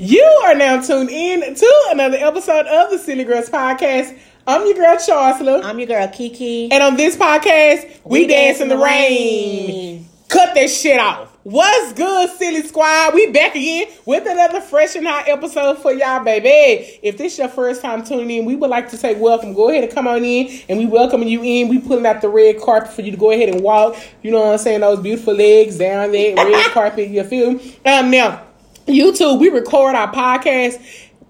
[0.00, 4.16] You are now tuned in to another episode of the Silly Girls Podcast.
[4.46, 5.64] I'm your girl Charsla.
[5.64, 6.70] I'm your girl Kiki.
[6.70, 9.68] And on this podcast, we, we dance, in the, rain.
[9.68, 10.08] rain.
[10.28, 11.36] Cut that shit off.
[11.42, 13.12] What's good, silly squad?
[13.12, 17.00] We back again with another fresh and hot episode for y'all, baby.
[17.02, 19.52] If this your first time tuning in, we would like to say welcome.
[19.52, 21.66] Go ahead and come on in, and we welcoming you in.
[21.68, 23.96] We pulling out the red carpet for you to go ahead and walk.
[24.22, 24.78] You know what I'm saying?
[24.78, 27.08] Those beautiful legs down there, red carpet.
[27.08, 27.54] You feel?
[27.54, 27.78] Me?
[27.84, 28.44] Um, now
[28.88, 30.82] YouTube, we record our podcast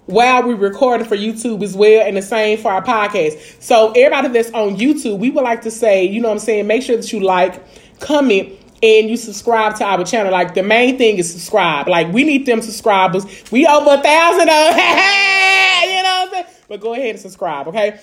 [0.06, 3.62] while we recording for YouTube as well, and the same for our podcast.
[3.62, 6.66] So everybody that's on YouTube, we would like to say, you know what I'm saying,
[6.66, 7.62] make sure that you like,
[8.00, 8.52] comment,
[8.82, 10.32] and you subscribe to our channel.
[10.32, 11.88] Like the main thing is subscribe.
[11.88, 13.24] Like we need them subscribers.
[13.50, 14.82] We over a thousand of you
[16.02, 16.46] know what I'm saying?
[16.68, 17.98] But go ahead and subscribe, okay?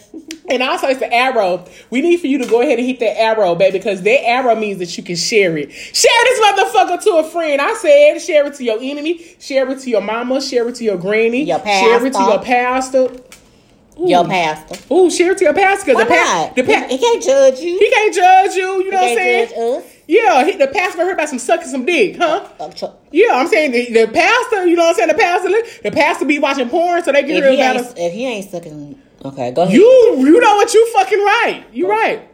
[0.49, 1.63] and also it's the arrow.
[1.91, 4.55] We need for you to go ahead and hit that arrow, baby, because that arrow
[4.55, 5.71] means that you can share it.
[5.71, 7.61] Share this motherfucker to a friend.
[7.61, 10.83] I said share it to your enemy, share it to your mama, share it to
[10.83, 11.85] your granny, your pastor.
[11.87, 13.21] share it to your pastor.
[13.99, 14.09] Ooh.
[14.09, 14.93] Your pastor.
[14.93, 15.93] Ooh, share it to your pastor.
[15.93, 17.77] Why the pa- the pa- he can't judge you.
[17.79, 18.83] He can't judge you.
[18.83, 19.49] You know what I'm saying?
[20.07, 22.47] Yeah, he, the pastor heard about some sucking some dick, huh?
[23.11, 25.07] Yeah, I'm saying the, the, pastor, you know what I'm saying?
[25.09, 27.93] The pastor, the pastor be watching porn, so they get real about us.
[27.97, 29.73] If he ain't sucking, okay, go ahead.
[29.73, 30.73] You, you know what?
[30.73, 31.65] You fucking right.
[31.73, 32.29] You right.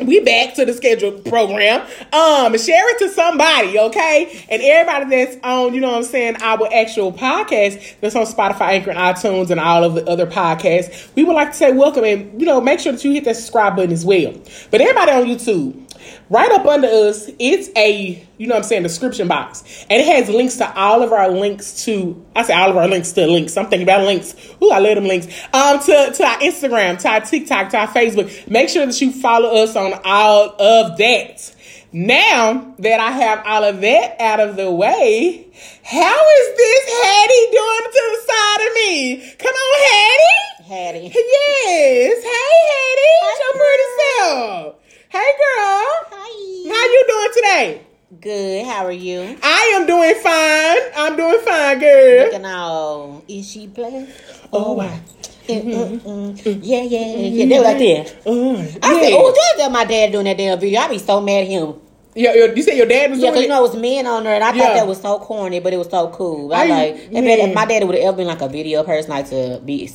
[0.00, 1.82] We back to the scheduled program.
[2.12, 4.44] Um, share it to somebody, okay?
[4.50, 8.70] And everybody that's on, you know what I'm saying, our actual podcast that's on Spotify,
[8.70, 11.14] Anchor, and iTunes, and all of the other podcasts.
[11.14, 13.36] We would like to say welcome and you know make sure that you hit that
[13.36, 14.34] subscribe button as well.
[14.72, 15.83] But everybody on YouTube,
[16.30, 19.84] Right up under us, it's a, you know what I'm saying, description box.
[19.90, 22.88] And it has links to all of our links to, I say all of our
[22.88, 23.56] links to links.
[23.58, 24.34] I'm thinking about links.
[24.62, 25.26] Ooh, I love them links.
[25.52, 28.50] Um, to, to our Instagram, to our TikTok, to our Facebook.
[28.50, 31.54] Make sure that you follow us on all of that.
[31.92, 35.46] Now that I have all of that out of the way,
[35.84, 39.34] how is this Hattie doing to the side of me?
[39.38, 40.64] Come on, Hattie.
[40.64, 41.12] Hattie.
[41.14, 42.24] Yes.
[42.24, 43.14] Hey, Hattie.
[43.20, 44.83] Hi, your pretty self.
[45.14, 45.86] Hey, girl.
[46.10, 46.74] Hi.
[46.74, 47.86] How you doing today?
[48.20, 48.66] Good.
[48.66, 49.38] How are you?
[49.44, 50.90] I am doing fine.
[50.96, 52.24] I'm doing fine, girl.
[52.24, 54.10] Looking all is she blessed?
[54.52, 54.98] Oh, wow.
[55.46, 56.08] Mm-hmm.
[56.08, 56.60] Mm-hmm.
[56.64, 57.46] Yeah, yeah, yeah.
[57.46, 58.06] They right there.
[58.26, 59.02] Uh, I yeah.
[59.02, 61.74] said, "Oh, just my dad doing that damn video." I be so mad at him.
[62.16, 64.34] Yeah, you said your dad was yeah, doing you know it was men on there,
[64.34, 64.64] and I yeah.
[64.64, 66.52] thought that was so corny, but it was so cool.
[66.52, 69.28] I, I like if, my daddy would have ever been like a video person, like
[69.30, 69.88] to be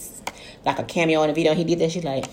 [0.63, 1.91] like a cameo in a video, and he did that.
[1.91, 2.23] She like,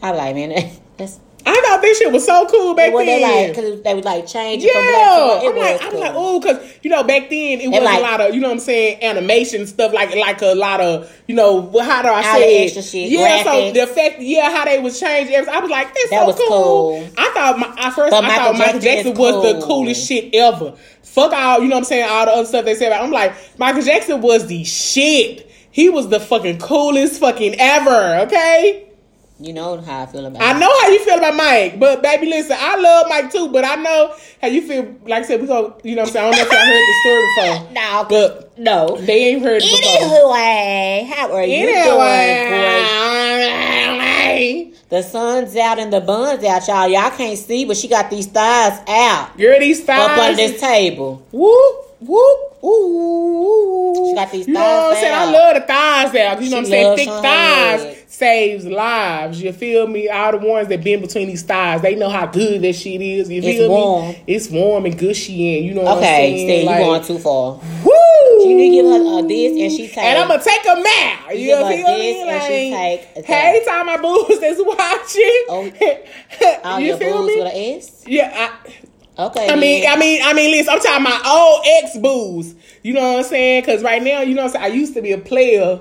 [0.00, 3.20] I like, man, that's I thought this shit was so cool back well, then.
[3.20, 4.72] They like, cause they would like change yeah.
[4.72, 5.90] from black to I'm like, cool.
[5.90, 8.40] I'm like, oh, cause you know back then it was like, a lot of, you
[8.40, 12.08] know what I'm saying, animation stuff like like a lot of, you know, how do
[12.08, 12.82] I say it?
[12.82, 13.44] Shit, yeah, graphics.
[13.44, 15.34] so the effect, yeah, how they was changing.
[15.34, 16.48] I was like, this that so was cool.
[16.48, 17.10] cool.
[17.18, 19.60] I thought my, I first but I Michael thought Michael Jackson, Jackson was cool.
[19.60, 20.74] the coolest shit ever.
[21.02, 23.04] Fuck all, you know what I'm saying, all the other stuff they said about.
[23.04, 25.50] I'm like, Michael Jackson was the shit.
[25.70, 28.26] He was the fucking coolest fucking ever.
[28.26, 28.91] Okay.
[29.42, 30.40] You know how I feel about.
[30.40, 33.64] I know how you feel about Mike, but baby, listen, I love Mike too, but
[33.64, 34.84] I know how you feel.
[35.04, 35.76] Like I said, we go.
[35.82, 37.72] You know, what I'm saying I don't know if y'all heard the story before.
[37.82, 40.36] no, but no, they ain't heard it before.
[41.16, 42.36] How are you anyway.
[44.62, 44.74] doing?
[44.90, 46.86] The sun's out and the bun's out, y'all.
[46.86, 49.36] Y'all can't see, but she got these thighs out.
[49.36, 51.26] Girl, these thighs up under this table.
[51.32, 54.08] Whoop whoop ooh.
[54.08, 54.48] She got these thighs.
[54.48, 55.14] You know what I'm saying?
[55.14, 55.28] Out.
[55.28, 56.42] I love the thighs out.
[56.42, 56.96] You know she what I'm saying?
[56.96, 59.42] Thick thighs saves lives.
[59.42, 60.08] You feel me?
[60.08, 63.28] All the ones that been between these thighs, they know how good that shit is.
[63.28, 64.08] You feel it's warm.
[64.08, 64.24] me?
[64.28, 65.82] It's warm and gushy, and you know.
[65.82, 66.34] What I'm saying?
[66.34, 66.64] Okay, stay.
[66.64, 67.54] Like, you going too far.
[67.84, 68.42] Woo!
[68.42, 69.98] She need give her uh, this, and she take.
[69.98, 71.30] And I'm gonna take a map.
[71.32, 72.24] You, you feel me?
[72.24, 75.44] Like, take, hey, time my boos that's watching.
[75.48, 77.38] Oh, all you your feel me?
[77.38, 78.04] with an S.
[78.06, 78.52] Yeah.
[79.18, 79.50] I, okay.
[79.50, 80.72] I mean, I mean, I mean, listen.
[80.72, 82.54] I'm talking my old ex boos.
[82.84, 83.62] You know what I'm saying?
[83.62, 84.72] Because right now, you know, what I'm saying?
[84.72, 85.80] I used to be a player,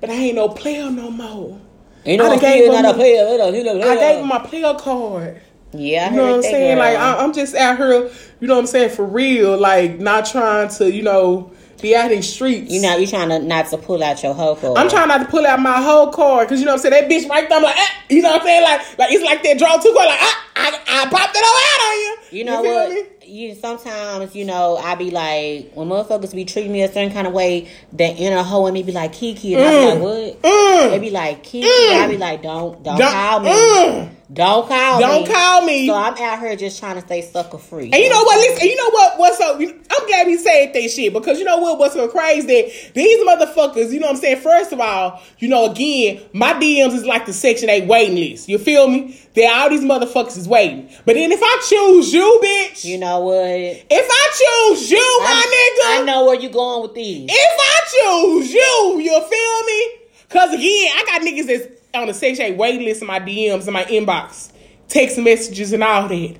[0.00, 1.59] but I ain't no player no more.
[2.04, 3.26] You know, I gave him, not a player.
[3.26, 5.40] I gave him my player card.
[5.72, 6.78] Yeah, you know what I'm saying.
[6.78, 9.58] Like I, am just out here, you know what I'm saying, for real.
[9.58, 12.72] Like not trying to, you know, be out in streets.
[12.72, 14.78] You know, you trying to not to pull out your whole card.
[14.78, 17.08] I'm trying not to pull out my whole card because you know what I'm saying.
[17.08, 18.62] That bitch right there, I'm like, ah, you know what I'm saying.
[18.62, 20.08] Like, like it's like that draw two card.
[20.08, 22.38] Like, ah, I, I popped it all out on you.
[22.38, 23.19] You know you what?
[23.30, 27.28] You sometimes, you know, I be like, when motherfuckers be treating me a certain kind
[27.28, 29.68] of way, the inner hoe in me be like, Kiki, and mm.
[29.68, 30.42] I be like, what?
[30.42, 30.90] Mm.
[30.90, 32.04] They be like, Kiki, mm.
[32.04, 33.50] I be like, don't, don't, don't call me.
[33.50, 34.10] Mm.
[34.32, 35.34] Don't call me Don't me.
[35.34, 35.86] call me.
[35.88, 37.86] So I'm out here just trying to stay sucker free.
[37.86, 38.38] And you know what?
[38.38, 39.18] Listen, you know what?
[39.18, 39.56] What's up?
[39.56, 41.80] I'm glad we said that shit because you know what?
[41.80, 42.72] What's so crazy?
[42.94, 43.90] These motherfuckers.
[43.90, 44.40] You know what I'm saying?
[44.40, 48.48] First of all, you know, again, my DMs is like the Section Eight waiting list.
[48.48, 49.18] You feel me?
[49.34, 50.88] There, all these motherfuckers is waiting.
[51.04, 53.46] But then if I choose you, bitch, You know what?
[53.46, 57.28] if I choose you, my I, nigga, I know where you going with these.
[57.30, 60.06] if I choose you, you feel me?
[60.28, 63.66] Cause again, I got niggas that's on the Section 8 waiting list in my DMs
[63.66, 64.52] in my inbox,
[64.88, 66.36] text messages and all that.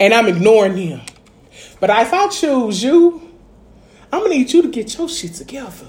[0.00, 1.00] And I'm ignoring them.
[1.80, 3.20] But if I choose you,
[4.12, 5.86] I'm gonna need you to get your shit together.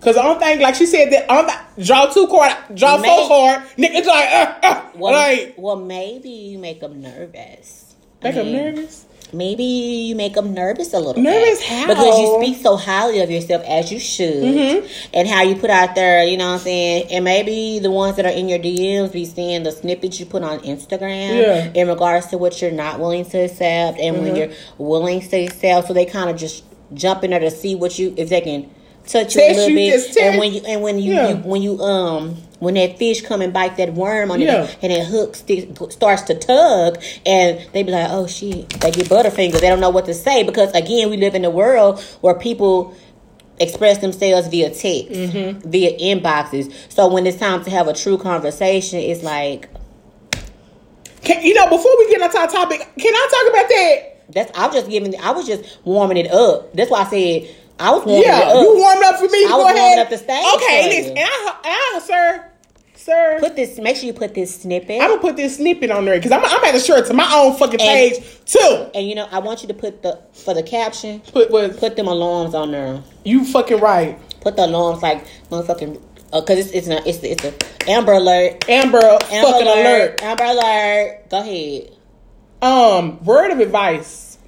[0.00, 1.48] Cause I don't think, like she said, that I'm
[1.82, 6.28] draw two card, draw May- four card, niggas like, uh, uh, Well, like, well, maybe
[6.28, 7.94] you make them nervous.
[8.20, 9.06] I make them nervous.
[9.34, 11.68] Maybe you make them nervous a little Nervous bit.
[11.68, 11.86] how?
[11.88, 14.42] Because you speak so highly of yourself as you should.
[14.42, 14.86] Mm-hmm.
[15.12, 17.08] And how you put out there, you know what I'm saying?
[17.10, 20.42] And maybe the ones that are in your DMs be seeing the snippets you put
[20.42, 21.72] on Instagram Yeah.
[21.74, 24.36] in regards to what you're not willing to accept and when Mm-hmm.
[24.36, 25.88] you're willing to accept.
[25.88, 26.64] So they kind of just
[26.94, 28.70] jump in there to see what you, if they can
[29.06, 30.16] touch you Test a little you, bit.
[30.16, 31.28] And when you, and when you, Yeah.
[31.30, 34.64] you when you, um, when that fish come and bite that worm on Yeah.
[34.64, 38.90] it and that hook stick, starts to tug and they be like, oh shit, they
[38.90, 39.60] get butterfingers.
[39.60, 42.94] They don't know what to say because again, we live in a world where people
[43.60, 44.82] express themselves via text,
[45.12, 45.68] Mm-hmm.
[45.70, 46.72] via inboxes.
[46.88, 49.68] So when it's time to have a true conversation, it's like
[51.22, 54.10] Can, you know, before we get on our topic, can I talk about that?
[54.30, 54.52] that's.
[54.54, 55.14] I'm just giving.
[55.20, 56.72] I was just warming it up.
[56.74, 58.54] That's why I said I was warming Yeah, up.
[58.62, 59.44] you warmed up for me.
[59.44, 59.98] I Go was warming ahead.
[59.98, 62.44] up the stage Okay, listen, and I, I, sir,
[63.04, 63.78] sir, Put this.
[63.78, 65.00] Make sure you put this snippet.
[65.00, 67.28] I'm gonna put this snippet on there because I'm, I'm at a shirt to my
[67.34, 68.90] own fucking And- page too.
[68.94, 71.20] and you know, I want you to put the for the caption.
[71.32, 71.76] Put what?
[71.78, 73.02] Put them alarms on there.
[73.24, 76.00] You fucking right, Put the alarms like motherfucking.
[76.32, 78.68] Because it's it's a, it's it's a Amber Alert.
[78.68, 78.98] Amber.
[78.98, 80.22] Amber fucking alert.
[80.22, 81.30] Amber Alert.
[81.30, 81.90] Go ahead.
[82.60, 84.38] Um, word of advice.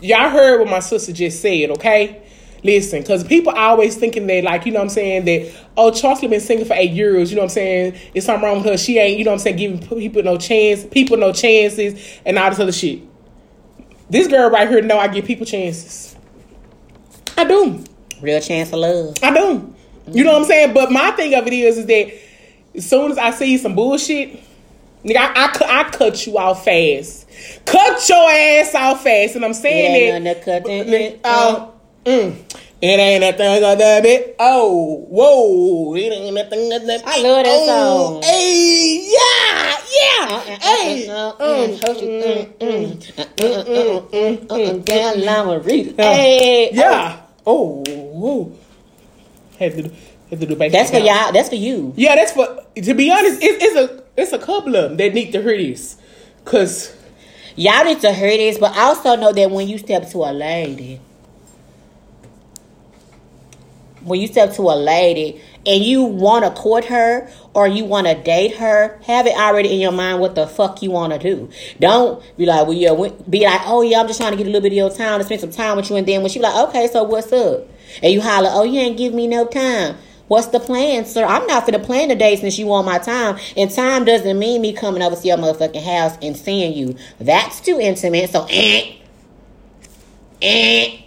[0.00, 2.23] Y'all heard what my sister just said, okay?
[2.64, 6.26] Listen, because people always thinking that, like, you know what I'm saying, that, oh, Chelsea
[6.26, 7.94] been singing for eight years, you know what I'm saying?
[8.14, 8.78] It's something wrong with her.
[8.78, 12.38] She ain't, you know what I'm saying, giving people no chance, people no chances, and
[12.38, 13.02] all this other shit.
[14.08, 16.16] This girl right here know I give people chances.
[17.36, 17.84] I do.
[18.22, 19.14] Real chance of love.
[19.22, 19.74] I do.
[20.10, 20.72] You know what I'm saying?
[20.72, 22.12] But my thing of it is, is that
[22.74, 24.40] as soon as I see some bullshit,
[25.04, 27.28] nigga, I, I, cut- I cut you off fast.
[27.66, 29.36] Cut your ass off fast.
[29.36, 30.30] And I'm saying ain't that.
[30.30, 30.86] nothing to cut it.
[30.86, 31.70] Nigga, Oh, uh, uh-huh.
[32.04, 32.36] Mm.
[32.80, 34.36] It ain't nothing to that it.
[34.38, 35.94] Oh, whoa.
[35.96, 37.06] It ain't nothing to that it.
[37.06, 38.20] I love that song.
[38.22, 38.22] Oh.
[38.22, 40.40] Hey, yeah, yeah.
[40.60, 41.06] Hey.
[45.96, 47.20] Hey, Yeah.
[47.46, 48.52] Oh, whoa.
[49.58, 49.90] Had to do,
[50.30, 51.06] had to do back That's for down.
[51.06, 51.32] y'all.
[51.32, 51.94] That's for you.
[51.96, 52.64] Yeah, that's for.
[52.76, 55.56] To be honest, it, it's a it's a couple of them that need to hear
[55.56, 55.96] this,
[56.44, 56.94] cause
[57.56, 60.32] Y'all need to hear this, but I also know that when you step to a
[60.32, 61.00] lady,
[64.04, 68.06] when you step to a lady and you want to court her or you want
[68.06, 71.18] to date her, have it already in your mind what the fuck you want to
[71.18, 71.48] do.
[71.80, 72.92] Don't be like, well, yeah,
[73.28, 75.18] be like, oh yeah, I'm just trying to get a little bit of your time
[75.20, 77.32] to spend some time with you, and then when she be like, okay, so what's
[77.32, 77.66] up?
[78.02, 79.96] And you holler, oh, you ain't give me no time.
[80.26, 81.24] What's the plan, sir?
[81.24, 83.38] I'm not finna plan the day since you want my time.
[83.56, 86.96] And time doesn't mean me coming over to your motherfucking house and seeing you.
[87.20, 88.30] That's too intimate.
[88.30, 88.96] So, eh,
[90.40, 91.03] eh.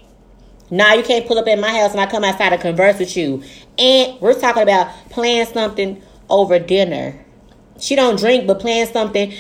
[0.70, 3.16] Nah, you can't pull up at my house and I come outside to converse with
[3.16, 3.44] you.
[3.78, 7.24] And we're talking about playing something over dinner.
[7.80, 9.32] She don't drink, but playing something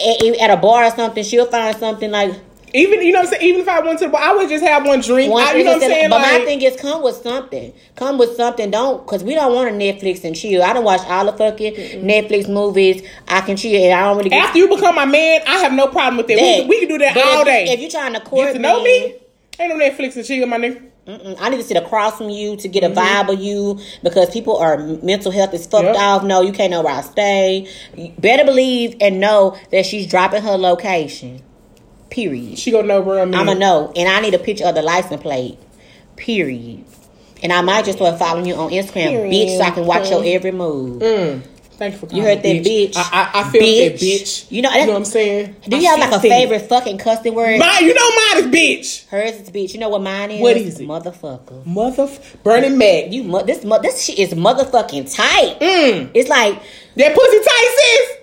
[0.00, 2.34] at, a bar or something, she'll find something like
[2.72, 3.42] even you know what I'm saying.
[3.48, 5.32] Even if I went to the bar, I would just have one drink.
[5.32, 6.10] one I, you know what I'm saying?
[6.10, 7.72] But like, my thing is, come with something.
[7.96, 8.70] Come with something.
[8.70, 10.62] Don't, because we don't want to Netflix and chill.
[10.62, 13.02] I don't watch all the fucking Netflix movies.
[13.26, 15.72] I can chill and I don't really get after you become my man, I have
[15.72, 16.36] no problem with that.
[16.36, 17.64] We, can- we can do that But all if, day.
[17.70, 19.14] If you're trying to court Get to know me, me,
[19.58, 20.86] ain't no Netflix and chill, my nigga.
[21.06, 21.36] Mm-mm.
[21.40, 22.98] I need to sit across from you to get a Mm-hmm.
[23.30, 25.96] vibe of you because people are mental health is fucked Yep.
[25.96, 26.24] off.
[26.24, 27.66] No, you can't know where I stay.
[27.96, 31.42] You better believe and know that she's dropping her location.
[32.10, 32.58] Period.
[32.58, 33.34] She gonna know where I'm.
[33.34, 33.56] I'm at.
[33.56, 35.58] a know, and I need a picture of the license plate.
[36.16, 36.84] Period.
[37.42, 40.22] And I might just start following you on Instagram, bitch, so I can watch your
[40.24, 41.00] every move.
[41.00, 41.42] Mm.
[41.80, 42.92] Thank you for You heard that bitch.
[42.94, 44.20] I, I, I feel that Bitch.
[44.20, 44.52] bitch.
[44.52, 45.56] You know- you know what I'm saying?
[45.66, 47.58] Do I you have like a favorite fucking cussing word?
[47.58, 49.08] Mine, you know mine is bitch.
[49.08, 49.72] Hers is bitch.
[49.72, 50.42] You know what mine is?
[50.42, 50.86] What is it?
[50.86, 51.64] Motherfucker.
[51.64, 52.06] Mother
[52.42, 53.10] Burning Mac.
[53.10, 55.58] You mo- this mo- this shit is motherfucking tight.
[55.58, 56.10] Mm.
[56.12, 56.60] It's like
[56.96, 58.18] That pussy tight, sis.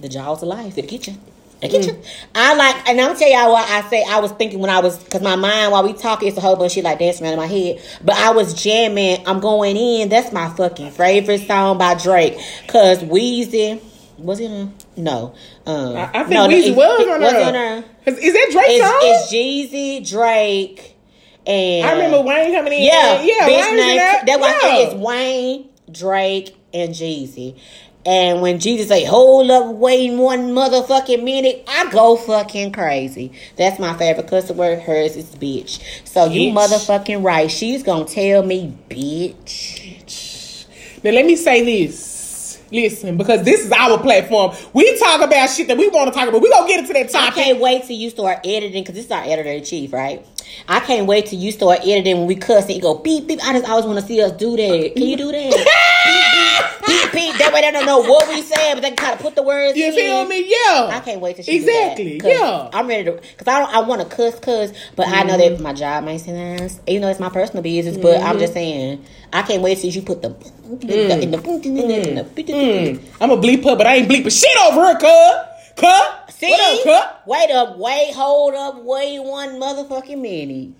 [0.00, 0.74] the jaws of life.
[0.74, 1.14] They get you.
[1.62, 2.02] You.
[2.34, 4.04] I like, and I'm gonna tell y'all what I say.
[4.06, 6.54] I was thinking when I was, cause my mind while we talking, it's a whole
[6.56, 7.80] bunch of shit like dancing around in my head.
[8.04, 9.26] But I was jamming.
[9.26, 10.08] I'm going in.
[10.10, 12.38] That's my fucking favorite song by Drake.
[12.68, 13.80] Cause Weezy,
[14.18, 14.74] Was it on?
[14.96, 15.34] No.
[15.66, 17.40] Um, I, I think no, Weezy it- was it on was her.
[17.42, 17.84] on her.
[18.06, 18.98] Is, is that Drake's song?
[19.02, 20.96] It's, it's Jeezy, Drake,
[21.46, 22.82] and I remember Wayne coming in.
[22.84, 23.96] Yeah, yeah, bitch Wayne's name.
[23.96, 24.22] that.
[24.26, 24.60] That's why I yeah.
[24.76, 27.58] think it's Wayne, Drake, and Jeezy.
[28.06, 33.32] And when Jeezy say, "Hold up, wait one motherfucking minute," I go fucking crazy.
[33.56, 34.78] That's my favorite cuss word.
[34.80, 35.80] Hers is bitch.
[36.04, 37.50] So you motherfucking right.
[37.50, 40.66] She's gonna tell me, bitch.
[41.02, 42.14] Now let me say this.
[42.72, 44.52] Listen, because this is our platform.
[44.72, 46.42] We talk about shit that we want to talk about.
[46.42, 47.44] We gonna get into that I topic.
[47.44, 50.26] can't wait till you start editing because this is our editor in chief, right?
[50.68, 53.40] I can't wait till you start editing when we cuss and you go beep beep.
[53.44, 54.92] I just always want to see us do that.
[54.96, 55.92] Can you do that?
[57.12, 57.36] beep.
[57.38, 59.42] That way they don't know what we saying, but they can kind of put the
[59.42, 59.92] words You in.
[59.94, 60.44] feel me?
[60.48, 60.88] Yeah.
[60.92, 62.20] I can't wait to she Exactly.
[62.22, 62.70] Yeah.
[62.72, 63.74] I'm ready to because I don't.
[63.74, 66.80] I want to cuss, cuss, but I know that my job may say nice.
[66.86, 70.02] Even though it's my personal business, but I'm just saying I can't wait till you
[70.02, 70.28] put the.
[70.82, 73.00] in the- Mm.
[73.20, 75.46] I'm a bleep her, but I ain't bleeping shit over her, cuz.
[75.76, 76.34] Cuz.
[76.34, 77.26] See, What up, cuz?
[77.26, 80.70] wait up, wait, hold up, wait one motherfucking minute.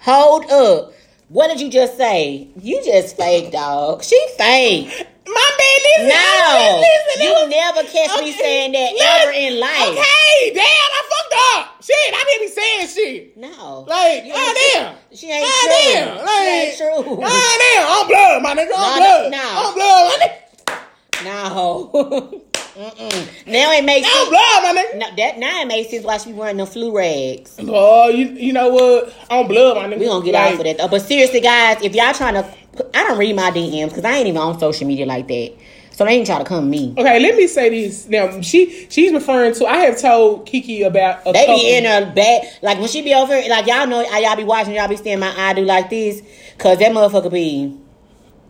[0.00, 0.92] Hold up.
[1.28, 2.48] What did you just say?
[2.60, 4.02] You just fake, dog.
[4.04, 5.06] She fake.
[5.26, 6.08] My man, listen.
[6.08, 7.22] No, listen.
[7.22, 9.22] you was- never catch me saying that Yes.
[9.22, 9.88] ever in life.
[9.88, 11.82] Okay, damn, I fucked up.
[11.82, 13.36] Shit, I didn't be saying shit.
[13.36, 14.94] No, Like, You ah, damn.
[15.14, 15.92] She ain't Ah, true.
[15.92, 16.18] damn.
[16.18, 17.20] she ain't true.
[17.24, 17.86] Ah, damn.
[17.88, 18.72] I'm blood, my nigga.
[18.76, 19.30] I'm No, blood.
[19.30, 19.38] no.
[19.56, 21.24] I'm blood, my nigga.
[21.24, 22.42] No.
[22.72, 23.28] Mm-mm.
[23.46, 24.98] Now it makes I'm blood, my nigga.
[24.98, 27.56] No, that now it makes sense why she wearing the flu rags.
[27.60, 29.14] Oh, you, you know what?
[29.30, 29.98] I'm blood, my nigga.
[30.00, 30.88] We gonna get Like, off of that though.
[30.88, 32.46] But seriously, guys, if y'all trying to,
[32.94, 35.52] I don't read my DMs because I ain't even on social media like that.
[35.92, 36.94] So they ain't try to come to me.
[36.96, 38.08] Okay, let me say this.
[38.08, 39.66] Now, she she's referring to.
[39.66, 41.20] I have told Kiki about.
[41.26, 44.04] A They couple, be in a bad, like when she be over, like y'all know,
[44.10, 46.22] how y'all be watching, y'all be seeing my eye do like this,
[46.58, 47.78] cause that motherfucker be.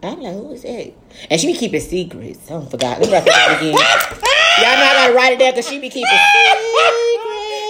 [0.04, 0.92] I'm like, who is that?
[1.30, 2.48] And she be keeping secrets.
[2.48, 3.00] I don't forgot.
[3.00, 3.72] Let me write that again.
[3.74, 7.12] y'all know I gotta write it down cause she be keeping secrets.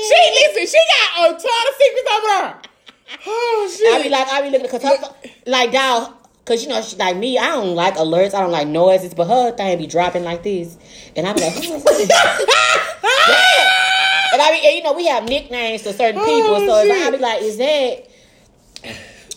[0.09, 0.67] She listen.
[0.67, 2.61] She got a ton of secrets over her.
[3.27, 3.95] Oh shit.
[3.95, 4.97] I be like, I be looking, cause her,
[5.47, 6.13] like dog,
[6.45, 7.39] cause you know, she like me.
[7.39, 8.35] I don't like alerts.
[8.35, 10.77] I don't like noises, but her thing be dropping like this,
[11.17, 12.11] and I be like, who is this?
[14.33, 17.07] and I be, and, you know, we have nicknames for certain people, Oh, so if
[17.07, 18.09] I be like, is that,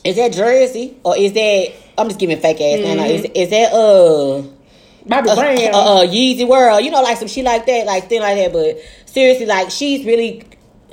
[0.03, 1.73] is that Jersey or is that?
[1.97, 2.99] I'm just giving fake ass name.
[2.99, 4.43] Is, is that uh?
[5.07, 5.57] Bobby uh, Brown.
[5.57, 8.51] uh, uh, Yeezy World, you know, like some shit like that, like thing like that.
[8.51, 10.43] But seriously, like she's really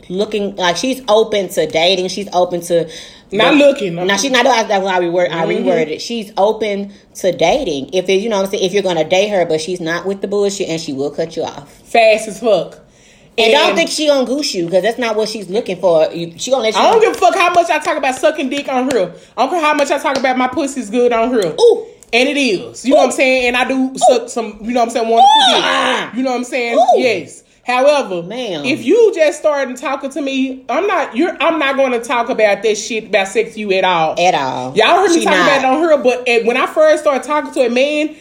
[0.09, 2.09] looking, like she's open to dating.
[2.09, 2.91] She's open to
[3.33, 3.95] Not looking.
[3.95, 4.45] Now she's not.
[4.45, 5.31] That's why I reword.
[5.31, 5.67] I Mm-hmm.
[5.67, 5.89] reworded.
[5.89, 6.03] it.
[6.03, 7.95] She's open to dating.
[7.95, 10.07] If it, you know, what I'm saying, if you're gonna date her, but she's not
[10.07, 11.71] with the bullshit, and she will cut you off.
[11.73, 12.79] fast as fuck.
[13.39, 16.11] And, don't think she gonna goose you because that's not what she's looking for.
[16.13, 16.81] You, she gonna let you.
[16.81, 19.15] I don't give a fuck how much I talk about sucking dick on here.
[19.37, 21.55] I don't care how much I talk about my pussy's good on here.
[21.59, 21.87] Ooh.
[22.13, 22.85] And it is.
[22.85, 23.47] You know what I'm saying?
[23.47, 26.15] And I do suck some, you know what I'm saying, Ah.
[26.15, 26.77] You know what I'm saying?
[26.77, 27.01] Ooh.
[27.01, 27.43] Yes.
[27.65, 28.65] However, Ma'am.
[28.65, 32.63] if you just started talking to me, I'm not you're I'm not gonna talk about
[32.63, 34.19] this shit about sex you at all.
[34.19, 34.77] at all.
[34.77, 35.47] Y'all heard me She talk not.
[35.47, 38.17] about it on her, but eh, when I first started talking to a man,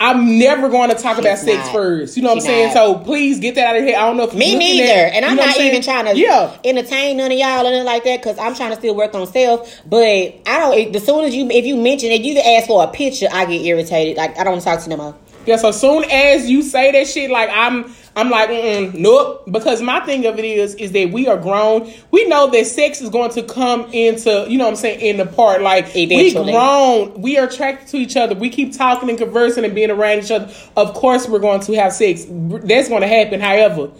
[0.00, 1.72] I'm never going to talk about sex not.
[1.72, 2.16] first.
[2.18, 2.66] You know what I'm saying?
[2.68, 2.72] not.
[2.74, 3.96] So please get that out of here.
[3.96, 6.04] I don't know if Me neither, at- and I'm you know what not even trying
[6.06, 6.56] to Yeah.
[6.64, 9.26] entertain none of y'all or nothing like that because I'm trying to still work on
[9.26, 9.80] self.
[9.86, 10.94] But I don't.
[10.96, 13.62] As soon as you, if you mention it, you ask for a picture, I get
[13.62, 14.16] irritated.
[14.18, 15.14] Like I don't want to talk to more.
[15.46, 19.44] Yeah, so soon as you say that shit, like I'm, I'm like, Mm-mm, nope.
[19.50, 21.92] Because my thing of it is, is that we are grown.
[22.10, 25.18] We know that sex is going to come into, you know, what I'm saying, in
[25.18, 25.60] the part.
[25.60, 26.46] Like Eventually.
[26.46, 28.34] we grown, we are attracted to each other.
[28.34, 30.50] We keep talking and conversing and being around each other.
[30.78, 32.24] Of course, we're going to have sex.
[32.26, 33.38] That's going to happen.
[33.40, 33.90] However,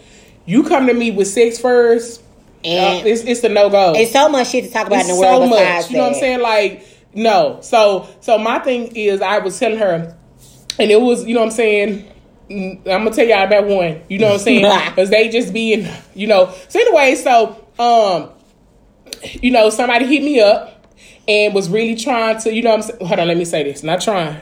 [0.47, 2.23] you come to me with sex first,
[2.65, 3.93] And uh, it's it's a no go.
[3.95, 5.91] it's so much shit to talk about in the world so much.
[5.91, 6.41] You know what I'm saying?
[6.41, 7.59] Like, no.
[7.61, 10.17] So, so my thing is, I was telling her,
[10.79, 12.13] and it was, you know what I'm saying.
[12.49, 14.03] I'm gonna tell y'all about one.
[14.09, 14.89] You know what I'm saying?
[14.91, 16.55] Because they just being, you know.
[16.69, 18.31] So anyway, so um,
[19.43, 20.87] you know, somebody hit me up
[21.29, 23.07] and was really trying to, you know, what I'm saying.
[23.07, 23.83] Hold on, let me say this.
[23.83, 24.41] Not trying.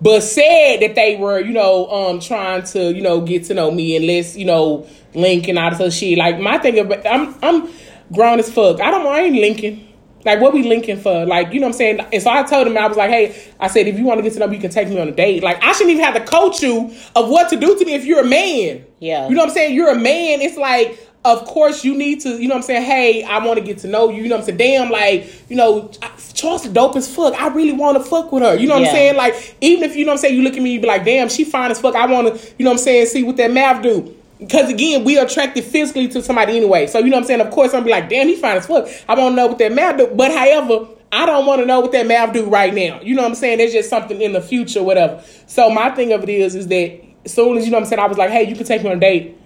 [0.00, 3.70] But said that they were, you know, um, trying to, you know, get to know
[3.70, 6.18] me and let's, you know, link and all this other shit.
[6.18, 7.68] Like my thing about I'm I'm
[8.12, 8.80] grown as fuck.
[8.80, 9.87] I don't I ain't linking.
[10.24, 11.24] Like what we linking for?
[11.26, 12.00] Like, you know what I'm saying?
[12.12, 14.22] And so I told him I was like, hey, I said if you want to
[14.22, 15.42] get to know me, you can take me on a date.
[15.42, 18.04] Like I shouldn't even have to coach you of what to do to me if
[18.04, 18.84] you're a man.
[18.98, 19.28] Yeah.
[19.28, 19.74] You know what I'm saying?
[19.74, 20.40] You're a man.
[20.40, 22.84] It's like of course you need to, you know what I'm saying?
[22.84, 24.22] Hey, I want to get to know you.
[24.22, 24.58] You know what I'm saying?
[24.58, 25.90] Damn, like, you know,
[26.32, 27.34] Charles dope as fuck.
[27.34, 28.54] I really want to fuck with her.
[28.54, 28.88] You know what Yeah.
[28.88, 29.16] I'm saying?
[29.16, 31.04] Like, even if you know what I'm saying, you look at me, you be like,
[31.04, 31.96] damn, she fine as fuck.
[31.96, 34.14] I want to, you know what I'm saying, see what that mouth do.
[34.38, 36.86] Because again, we are attracted physically to somebody anyway.
[36.86, 37.40] So, you know what I'm saying?
[37.40, 38.88] Of course, I'm be like, damn, he fine as fuck.
[39.08, 40.06] I want to know what that mouth do.
[40.14, 43.00] But however, I don't want to know what that mouth do right now.
[43.00, 43.60] You know what I'm saying?
[43.60, 45.22] It's just something in the future, whatever.
[45.46, 47.88] So my thing of it is, is that as soon as you know what I'm
[47.88, 49.36] saying, I was like, hey, you can take me on a date.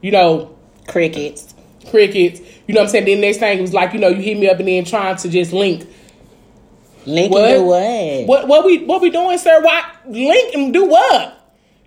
[0.00, 1.54] You know, Crickets.
[1.90, 2.40] crickets.
[2.68, 3.06] You know what I'm saying?
[3.06, 5.28] Then next thing was like, you know, you hit me up and then trying to
[5.28, 5.88] just link.
[7.06, 7.48] Link What?
[7.48, 8.26] do what?
[8.26, 9.60] What what we what we doing, sir?
[9.62, 11.32] Why link and do what?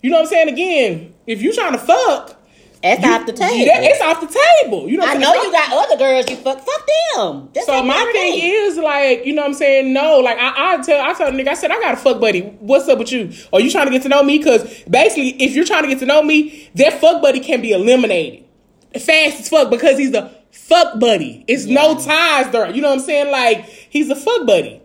[0.02, 0.50] You know what I'm saying?
[0.50, 2.39] Again, if you trying to fuck,
[2.82, 3.66] That's you- off the table.
[3.66, 4.90] yeah, it's off the table.
[4.90, 6.60] You know I know you got other girls you fuck.
[6.66, 7.50] Fuck them.
[7.54, 8.48] That's So my thing day.
[8.48, 9.92] is like, you know what I'm saying?
[9.92, 12.22] No, like I, I tell I tell the nigga, I said, I got a fuck
[12.22, 12.42] buddy.
[12.42, 13.32] What's up with you?
[13.52, 14.42] Are you trying to get to know me?
[14.42, 17.72] Cause basically if you're trying to get to know me, that fuck buddy can be
[17.72, 18.46] eliminated.
[18.94, 21.44] Fast as fuck because he's a fuck buddy.
[21.48, 22.70] It's no ties there.
[22.72, 23.32] You know what I'm saying?
[23.32, 24.82] Like he's a fuck buddy.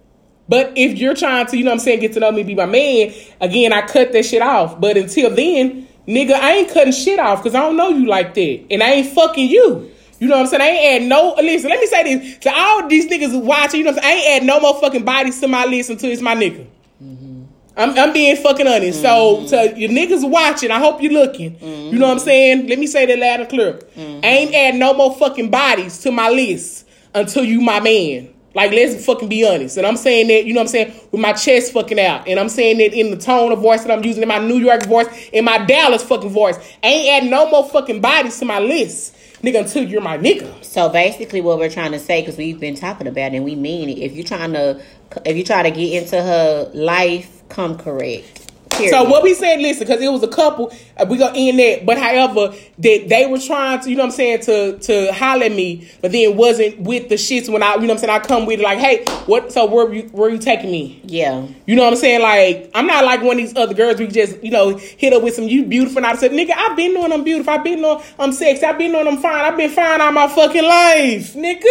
[0.48, 2.54] But if you're trying to, you know what I'm saying, get to know me, be
[2.54, 4.78] my man, again, I cut that shit off.
[4.78, 8.34] But until then, nigga, I ain't cutting shit off because I don't know you like
[8.34, 8.66] that.
[8.70, 9.90] And I ain't fucking you.
[10.20, 10.62] You know what I'm saying?
[10.62, 13.84] I ain't add no listen, let me say this to all these niggas watching, you
[13.84, 14.16] know what I'm saying?
[14.16, 16.66] I ain't add no more fucking bodies to my list until it's my nigga.
[17.02, 17.44] Mm-hmm.
[17.76, 19.02] I'm, I'm being fucking honest.
[19.02, 19.46] So mm-hmm.
[19.49, 21.58] to your niggas watching, I hope you're looking.
[21.61, 22.25] You know what I'm mm-hmm.
[22.25, 22.66] saying?
[22.68, 23.80] Let me say that loud and clear.
[23.96, 28.34] I ain't add no more fucking bodies to my list until you my man.
[28.54, 29.76] Like let's fucking be honest.
[29.76, 32.28] And I'm saying that, you know what I'm saying, with my chest fucking out.
[32.28, 34.58] And I'm saying that in the tone of voice that I'm using in my New
[34.58, 36.56] York voice, in my Dallas fucking voice.
[36.82, 39.16] I ain't adding no more fucking bodies to my list.
[39.42, 40.64] Nigga, until you're my nigga.
[40.64, 43.56] So basically, what we're trying to say, because we've been talking about it and we
[43.56, 43.99] mean it.
[43.99, 44.80] If you're trying to,
[45.26, 48.43] if you try to get into her life, come correct.
[48.76, 48.90] Period.
[48.90, 51.87] So what we said, listen, because it was a couple, uh, we gonna end that.
[51.87, 55.45] But however, that they were trying to, you know what I'm saying, to to holler
[55.45, 58.11] at me, but then wasn't with the shits when I, you know what I'm saying,
[58.11, 59.52] I come with it like, hey, what?
[59.52, 61.00] So where you where you taking me?
[61.04, 61.47] Yeah.
[61.66, 62.23] You know what I'm saying?
[62.23, 65.23] Like, I'm not like one of these other girls we just, you know, hit up
[65.23, 67.52] with some you beautiful and I said, nigga, I've been knowing I'm beautiful.
[67.52, 68.64] I've been knowing I'm sexy.
[68.64, 69.45] I've been knowing I'm fine.
[69.45, 71.35] I've been fine all my fucking life.
[71.35, 71.62] Nigga.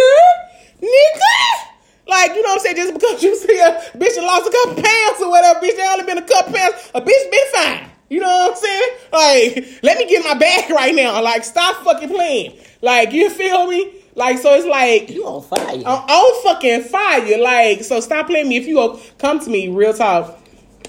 [0.82, 1.73] Nigga.
[2.06, 2.76] Like, you know what I'm saying?
[2.76, 5.88] Just because you see a bitch that lost a couple pounds or whatever, bitch, they
[5.88, 7.90] only been a couple pounds, a bitch been fine.
[8.10, 8.92] You know what I'm saying?
[9.12, 11.22] Like, let me get my bag right now.
[11.22, 12.58] Like, stop fucking playing.
[12.82, 13.92] Like, you feel me?
[14.14, 15.76] Like, so it's like, You on fire.
[15.78, 17.38] I'm on fucking fire.
[17.42, 18.56] Like, so stop playing me.
[18.56, 20.38] If you go come to me, real talk,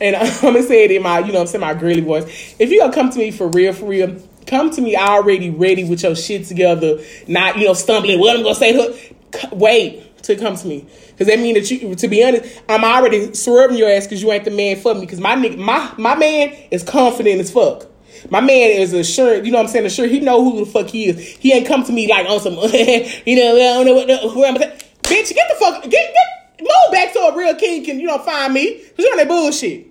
[0.02, 2.56] and I'm gonna say it in my, you know, what I'm saying my girly voice.
[2.60, 5.84] If you gonna come to me for real, for real, come to me already ready
[5.84, 8.20] with your shit together, not you know stumbling.
[8.20, 9.12] What I'm gonna say?
[9.52, 11.96] Wait to come to me, because that mean that you.
[11.96, 15.02] To be honest, I'm already swerving your ass because you ain't the man for me.
[15.02, 17.88] Because my nigga, my my man is confident as fuck.
[18.30, 20.88] My man is assured, you know what I'm saying, assured he know who the fuck
[20.88, 21.20] he is.
[21.20, 24.18] He ain't come to me like on some, you know, I don't know what the,
[24.18, 28.00] who I'm Bitch, get the fuck, get, get, move back so a real king can,
[28.00, 28.80] you know, find me.
[28.80, 29.88] Cause you're on that bullshit.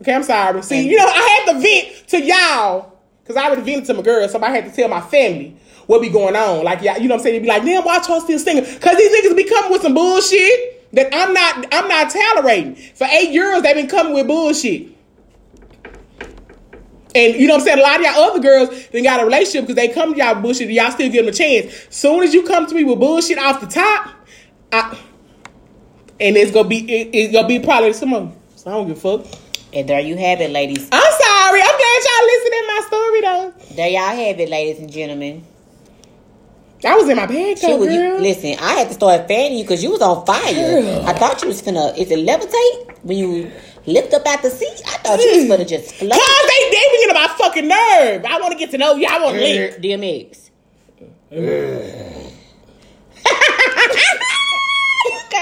[0.00, 0.60] Okay, I'm sorry.
[0.62, 2.98] See, you know, I had to vent to y'all.
[3.24, 5.56] Cause I already vented to my girl, so I had to tell my family
[5.88, 6.64] what be going on.
[6.64, 7.36] Like, y'all, you know what I'm saying?
[7.36, 8.62] They be like, damn, watch her still singing.
[8.62, 12.76] Cause these niggas be coming with some bullshit that I'm not, I'm not tolerating.
[12.76, 14.92] For eight years, they've been coming with bullshit.
[17.14, 17.78] And you know what I'm saying?
[17.78, 20.34] A lot of y'all other girls then got a relationship because they come to y'all
[20.34, 21.86] with bullshit and y'all still give them a chance.
[21.88, 24.10] Soon as you come to me with bullshit off the top,
[24.70, 24.98] I,
[26.20, 28.30] and it's gonna be it, it's gonna be probably some more.
[28.56, 29.40] So I don't give a fuck.
[29.72, 30.86] And there you have it, ladies.
[30.92, 31.62] I'm sorry.
[31.62, 33.74] I'm glad y'all listening to my story though.
[33.76, 35.46] There y'all have it, ladies and gentlemen.
[36.84, 38.20] I was in my bag She was, you, girl.
[38.20, 40.54] listen, I had to start fanning you because you was on fire.
[40.54, 41.06] Girl.
[41.06, 41.92] I thought you was gonna.
[41.96, 43.50] Is it levitate when you
[43.86, 44.82] lift up out the seat?
[44.86, 45.48] I thought you was mm.
[45.48, 46.12] gonna just float.
[46.12, 48.24] Cause they they be getting my fucking nerve.
[48.24, 49.08] I want to get to know you.
[49.10, 49.74] I want to link.
[49.76, 50.50] DMX.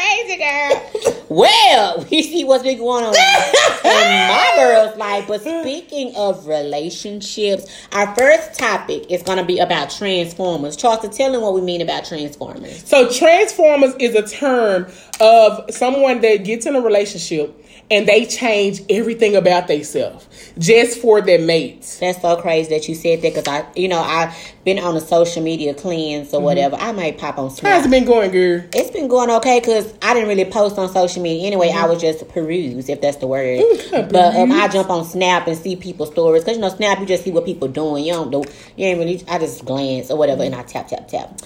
[0.07, 1.13] Crazy girl.
[1.29, 3.13] Well, we see what's been going on
[3.85, 5.27] in my girl's life.
[5.27, 10.77] But speaking of relationships, our first topic is going to be about transformers.
[10.77, 12.87] Charles, tell them what we mean about transformers.
[12.89, 14.87] So transformers is a term
[15.21, 20.27] of someone that gets in a relationship and they change everything about themselves
[20.59, 21.99] just for their mates.
[21.99, 25.01] That's so crazy that you said that because I, you know, I've been on a
[25.01, 26.45] social media cleanse or mm-hmm.
[26.45, 26.77] whatever.
[26.77, 27.85] I might pop on How's Snap.
[27.85, 28.65] it been going, girl?
[28.73, 31.69] It's been going okay because I didn't really post on social media anyway.
[31.69, 31.91] I mm-hmm.
[31.91, 33.63] was just peruse, if that's the word.
[33.91, 34.53] But um.
[34.53, 37.31] I jump on Snap and see people's stories because you know Snap, you just see
[37.31, 38.05] what people doing.
[38.05, 38.43] You don't do,
[38.77, 39.23] you ain't really.
[39.29, 40.55] I just glance or whatever, mm-hmm.
[40.55, 41.41] and I tap tap tap.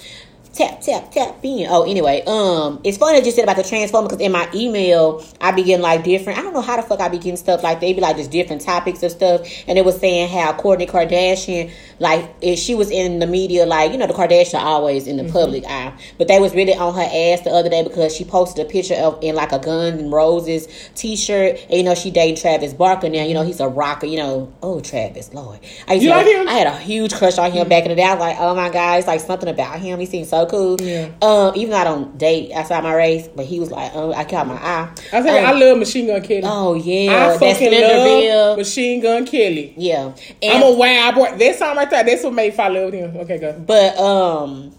[0.52, 1.68] Tap tap tap in.
[1.70, 5.24] Oh, anyway, um, it's funny that you said about the transformer because in my email
[5.40, 6.40] I be getting like different.
[6.40, 8.32] I don't know how the fuck I be getting stuff like they be like just
[8.32, 12.90] different topics of stuff, and it was saying how Kourtney Kardashian like if she was
[12.90, 16.26] in the media like you know the Kardashian are always in the public eye, but
[16.26, 19.22] they was really on her ass the other day because she posted a picture of
[19.22, 23.22] in like a Guns and Roses t-shirt, and you know she dating Travis Barker now.
[23.22, 24.06] You know he's a rocker.
[24.06, 26.48] You know, oh Travis, Lord, I You to, like him?
[26.48, 28.02] I had a huge crush on him back in the day.
[28.02, 30.00] I was like, oh my god, it's like something about him.
[30.00, 30.80] He seems so so cool.
[30.80, 31.10] Yeah.
[31.22, 34.24] Um, even though I don't date outside my race, but he was like, oh, I
[34.24, 34.92] caught my eye.
[35.12, 36.42] I you, Um, I love Machine Gun Kelly.
[36.44, 39.74] Oh yeah, that fucking love Machine Gun Kelly.
[39.76, 41.36] Yeah, I'm and, a wild boy.
[41.36, 43.16] That song right there, that's what made in love with him.
[43.16, 43.58] Okay, go.
[43.66, 44.72] but um,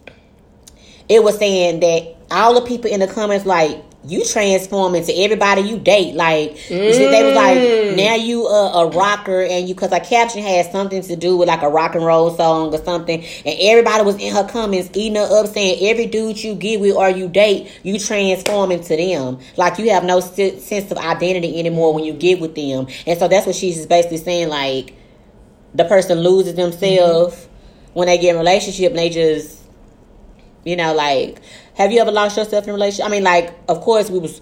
[1.10, 3.84] it was saying that all the people in the comments like.
[4.04, 7.36] You transform into everybody you date, like they was Mm.
[7.36, 11.38] like now you uh, a rocker, and you because our caption had something to do
[11.38, 14.90] with like a rock and roll song or something, and everybody was in her comments
[14.96, 18.96] eating her up, saying every dude you get with or you date, you transform into
[18.98, 22.88] them, like you have no se- sense of identity anymore when you get with them,
[23.06, 24.96] and so that's what she's just basically saying, like
[25.76, 27.48] the person loses themselves
[27.94, 29.60] when they get in a relationship and they just
[30.66, 31.40] you know like
[31.82, 34.41] have you ever lost yourself in a relationship i mean like of course we was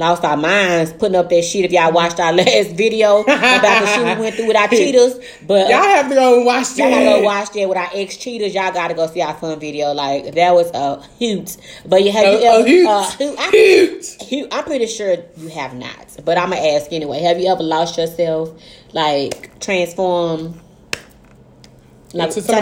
[0.00, 3.86] lost our minds putting up that shit if y'all watched our last video about the
[3.86, 6.78] shit we went through with our cheaters but Y'all have to go watch that.
[6.78, 8.54] Y'all gotta go watch that with our ex cheaters.
[8.54, 9.92] Y'all gotta go see our fun video.
[9.92, 11.56] Like that was a hoot.
[11.84, 12.68] But you have you A- a ever?
[12.68, 12.86] hoot.
[12.86, 14.04] uh, hoot- I- Hoot.
[14.22, 17.18] Hugh, I'm pretty sure you have not, but I'm gonna ask anyway.
[17.20, 18.50] Have you ever lost yourself,
[18.92, 20.60] like transform?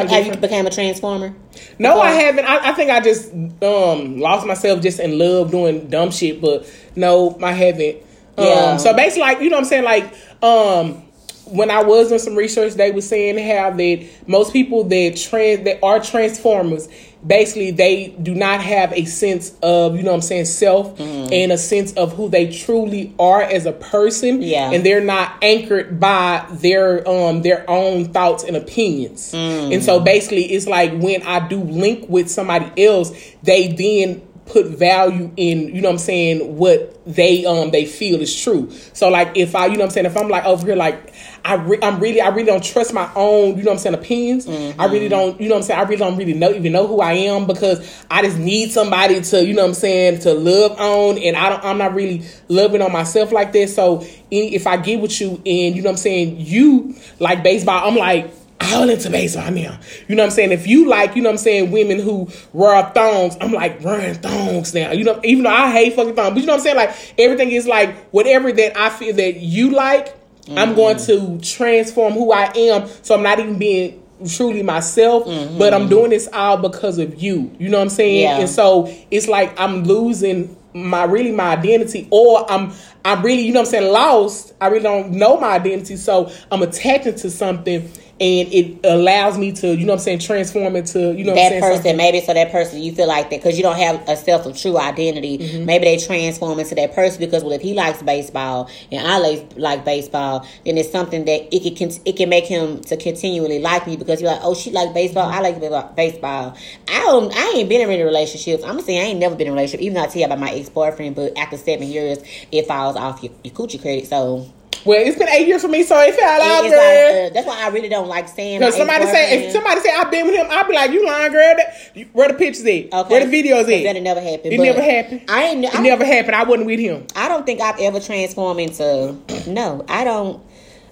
[0.01, 1.35] Like, have you became a transformer?
[1.79, 2.45] No, I haven't.
[2.45, 6.69] I, I think I just um lost myself just in love doing dumb shit, but
[6.95, 7.97] no, I haven't.
[8.39, 8.77] Um, Yeah.
[8.77, 11.03] So basically, like you know, what I'm saying, like um,
[11.47, 15.65] when I was doing some research, they were saying how that most people that trans
[15.65, 16.89] that are transformers,
[17.25, 21.33] basically they do not have a sense of you know what I'm saying self Mm-hmm.
[21.33, 24.41] and a sense of who they truly are as a person.
[24.43, 24.71] Yeah.
[24.71, 29.33] and they're not anchored by their um their own thoughts and opinions.
[29.33, 29.75] Mm.
[29.75, 34.67] And so basically it's like when I do link with somebody else, they then put
[34.67, 38.71] value in, you know what I'm saying, what they um they feel is true.
[38.93, 41.13] So like if I, you know what I'm saying, if I'm like over here like
[41.47, 43.95] I re- I'm really I really don't trust my own, you know what I'm saying,
[43.95, 44.49] opinions.
[44.49, 44.93] I mm-hmm.
[44.93, 47.01] really don't, you know what I'm saying, I really don't really know even know who
[47.01, 50.73] I am because I just need somebody to, you know what I'm saying, to love
[50.73, 53.71] on and I don't I'm not really loving on myself like that.
[53.71, 57.45] So any, if I get with you and you know what I'm saying, you like
[57.45, 58.29] baseball, I'm like
[58.61, 59.79] all into baseball now.
[60.09, 60.51] You know what I'm saying?
[60.51, 64.15] If you like, you know what I'm saying, women who wear thongs, I'm like wearing
[64.15, 64.93] thongs now.
[64.93, 66.77] You know, even though I hate fucking thongs, but you know what I'm saying?
[66.77, 70.17] Like everything is like whatever that I feel that you like,
[70.55, 72.89] I'm going to transform who I am.
[73.03, 75.59] So I'm not even being truly myself, mm-hmm.
[75.59, 77.55] but I'm doing this all because of you.
[77.59, 78.23] You know what I'm saying?
[78.23, 78.39] Yeah.
[78.39, 82.73] And so it's like I'm losing my really my identity or I'm
[83.05, 84.55] I'm really, you know what I'm saying, lost.
[84.61, 85.97] I really don't know my identity.
[85.97, 90.19] So I'm attaching to something and it allows me to, you know what I'm saying,
[90.21, 92.93] transform into, you know what I'm that saying, person, something- maybe so that person you
[92.93, 95.37] feel like that because you don't have a self of true identity.
[95.37, 95.67] Mm-hmm.
[95.67, 99.53] Maybe they transform into that person because well, if he likes baseball and I like
[99.57, 103.87] like baseball, then it's something that it can it can make him to continually like
[103.87, 105.61] me because you're like, oh, she like baseball, I like
[105.95, 106.57] baseball.
[106.89, 108.65] I don't, I ain't been in any relationships.
[108.65, 110.25] I'm gonna say I ain't never been in a relationship, even though I tell you
[110.27, 111.17] about my ex boyfriend.
[111.17, 112.19] But after seven years,
[112.51, 114.07] it falls off your, your coochie credit.
[114.07, 114.51] So
[114.87, 116.71] Well, it's been eight years for me, so it fell out, girl.
[116.71, 118.61] like, uh, that's why I really don't like saying.
[118.61, 121.33] Because somebody say, if somebody say I've been with him, I'll be like, you lying,
[121.33, 121.55] girl.
[121.57, 122.93] That, where the pictures at?
[122.93, 123.09] Okay.
[123.11, 123.83] Where the videos at?
[123.85, 124.53] That'll never happen.
[124.53, 125.23] It never happened.
[125.29, 125.65] I ain't.
[125.65, 126.37] It I, never happened.
[126.37, 127.07] I wasn't with him.
[127.17, 129.17] I don't think I've ever transformed into.
[129.49, 130.43] No, I don't.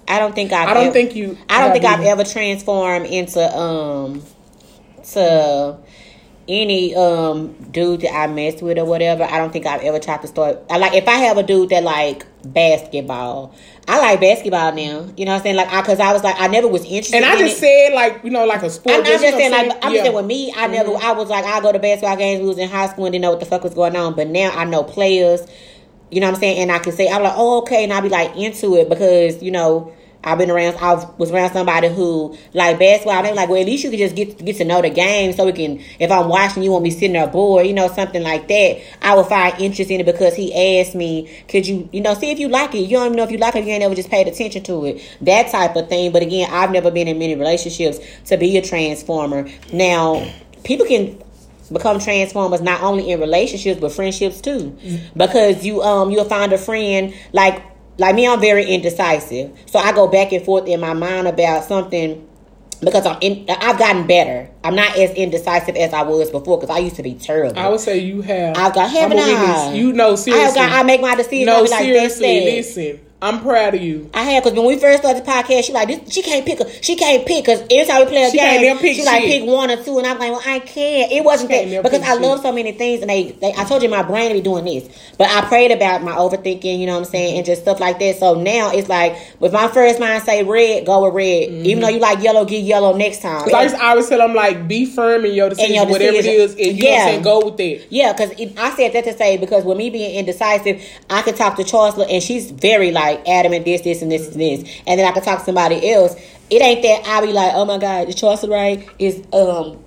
[0.07, 0.67] I don't think I've.
[0.69, 4.21] I don't ever- think you- I don't think I've ever transformed into um
[5.13, 5.77] to
[6.47, 9.23] any um dude that I messed with or whatever.
[9.23, 10.61] I don't think I've ever tried to start.
[10.69, 13.53] I like if I have a dude that like basketball.
[13.87, 15.07] I like basketball now.
[15.15, 15.55] You know what I'm saying?
[15.55, 17.17] Like, I because I was like, I never was interested.
[17.17, 17.59] And I just it.
[17.59, 18.95] said, like, you know, like a sport.
[18.95, 19.97] I'm, I'm just saying, like, I'm Yeah.
[19.97, 21.05] just saying, with me, I never, Mm-hmm.
[21.05, 22.41] I was like, I go to basketball games.
[22.41, 24.15] We was in high school and didn't know what the fuck was going on.
[24.15, 25.41] But now I know players,
[26.09, 26.59] you know what I'm saying?
[26.63, 27.83] And I can say, I'm like, oh, okay.
[27.83, 29.93] And I'll be like into it because, you know,
[30.25, 33.21] I've been around, I was around somebody who like basketball.
[33.21, 35.45] They're like, well, at least you can just get get to know the game so
[35.45, 38.47] we can, if I'm watching, you won't be sitting there bored, you know, something like
[38.47, 38.81] that.
[39.03, 42.31] I would find interest in it because he asked me, could you, you know, see
[42.31, 42.79] if you like it.
[42.79, 43.65] You don't even know if you like it.
[43.65, 45.17] You ain't never just paid attention to it.
[45.21, 46.11] That type of thing.
[46.11, 49.47] But again, I've never been in many relationships to be a transformer.
[49.71, 50.27] Now,
[50.63, 51.21] people can
[51.71, 54.77] become transformers not only in relationships but friendships too
[55.17, 57.63] because you um you'll find a friend like
[57.97, 61.63] like me i'm very indecisive so i go back and forth in my mind about
[61.63, 62.27] something
[62.81, 66.75] because i'm in i've gotten better i'm not as indecisive as i was before because
[66.75, 68.57] i used to be terrible I would say you have.
[68.57, 69.19] I've got haven't.
[69.19, 69.73] I?
[69.73, 70.55] You know, I, seriously.
[70.55, 71.45] got, I make my decisions.
[71.45, 73.04] no, I like, seriously, listen.
[73.25, 74.09] I'm proud of you.
[74.13, 76.13] I had because when we first started the podcast, she like this.
[76.13, 76.59] She can't pick.
[76.59, 79.43] A, she can't pick because every time we play a She game, she like pick
[79.45, 81.11] one or two, and I'm like, well, I can't.
[81.11, 82.21] It wasn't can't that because I shit.
[82.21, 83.51] love so many things, and they, they.
[83.57, 86.79] I told you my brain to be doing this, but I prayed about my overthinking.
[86.79, 88.17] You know what I'm saying, and just stuff like that.
[88.17, 91.49] So now it's like, with my first mind say red, go with red.
[91.49, 91.65] Mm-hmm.
[91.65, 93.41] Even though you like yellow, get yellow next time.
[93.53, 96.33] I to always tell them like, be firm in your decision, your whatever decision.
[96.33, 97.15] it is, and you know what Yeah.
[97.17, 97.21] I'm.
[97.23, 97.87] Go with it.
[97.89, 101.55] Yeah, because I said that to say because with me being indecisive, I could talk
[101.57, 105.07] to Chancellor and she's very like adamant this, this, and this, and this, and then
[105.07, 106.15] I could talk to somebody else.
[106.49, 108.87] It ain't that I be like, oh my god, is Chancellor right?
[108.99, 109.83] Is um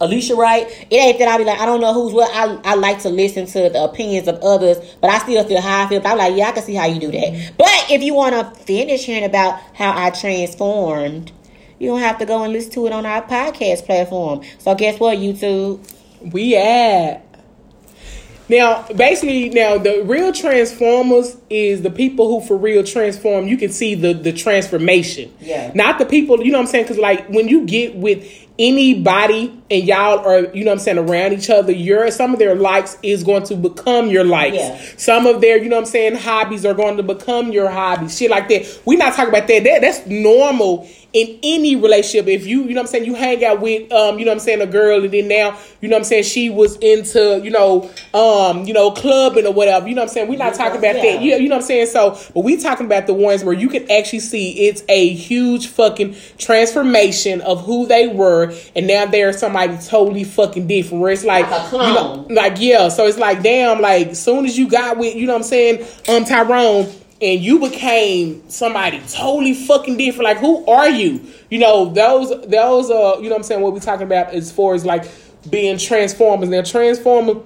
[0.00, 0.68] Alicia right?
[0.90, 2.30] It ain't that I be like, I don't know who's what.
[2.32, 5.84] I I like to listen to the opinions of others, but I still feel how
[5.84, 6.00] I feel.
[6.00, 7.52] But I'm like, yeah, I can see how you do that.
[7.58, 11.32] But if you want to finish hearing about how I transformed.
[11.78, 14.42] You don't have to go and listen to it on our podcast platform.
[14.58, 15.78] So guess what, YouTube?
[16.20, 17.27] We at.
[18.48, 23.46] Now, basically, now the real transformers is the people who for real transform.
[23.46, 25.32] You can see the the transformation.
[25.40, 25.72] Yeah.
[25.74, 26.84] Not the people, you know what I'm saying?
[26.84, 30.98] Because like when you get with anybody and y'all are, you know what I'm saying,
[30.98, 34.56] around each other, your some of their likes is going to become your likes.
[34.56, 34.80] Yeah.
[34.96, 38.16] Some of their, you know what I'm saying, hobbies are going to become your hobbies.
[38.16, 38.80] Shit like that.
[38.84, 39.64] We're not talking about that.
[39.64, 42.28] that that's normal in any relationship.
[42.28, 44.36] If you, you know what I'm saying, you hang out with um, you know what
[44.36, 47.40] I'm saying, a girl and then now, you know what I'm saying, she was into,
[47.42, 49.88] you know, um, you know, clubbing or whatever.
[49.88, 50.28] You know what I'm saying?
[50.28, 51.04] We're not talking about that.
[51.04, 51.20] Yeah.
[51.20, 51.86] You, you know what I'm saying?
[51.86, 55.68] So, but we talking about the ones where you can actually see it's a huge
[55.68, 61.02] fucking transformation of who they were and now they're somebody totally fucking different.
[61.02, 62.88] Where it's like, Like you know, like yeah.
[62.88, 65.86] So it's like damn, like soon as you got with, you know what I'm saying,
[66.08, 70.24] um Tyrone and you became somebody totally fucking different.
[70.24, 71.20] Like who are you?
[71.50, 74.52] You know, those those uh you know what I'm saying, what we talking about as
[74.52, 75.04] far as like
[75.50, 76.48] being transformers.
[76.48, 77.40] Now transformer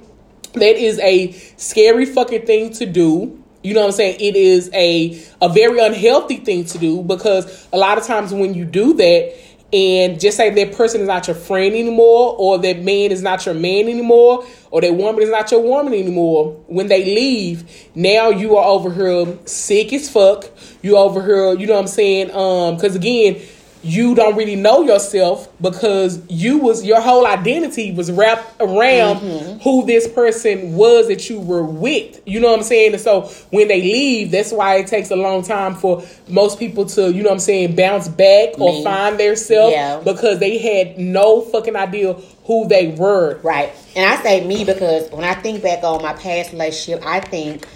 [0.54, 3.38] that is a scary fucking thing to do.
[3.62, 4.16] You know what I'm saying?
[4.20, 8.54] It is a a very unhealthy thing to do because a lot of times when
[8.54, 9.34] you do that
[9.72, 13.46] and just say that person is not your friend anymore or that man is not
[13.46, 18.28] your man anymore or that woman is not your woman anymore when they leave now
[18.28, 20.50] you are over here sick as fuck.
[20.82, 22.30] You over here you know what i'm saying?
[22.32, 23.40] Um because again
[23.82, 29.58] you don't really know yourself because you was your whole identity was wrapped around mm-hmm.
[29.58, 32.20] who this person was that you were with.
[32.24, 32.92] You know what I'm saying?
[32.92, 36.86] And so when they leave, that's why it takes a long time for most people
[36.86, 38.84] to, you know what I'm saying, bounce back or Me.
[38.84, 40.00] find their self Yeah.
[40.04, 42.14] because they had no fucking idea
[42.44, 43.40] who they were.
[43.42, 43.72] Right.
[43.96, 47.66] And I say me because when I think back on my past relationship, I think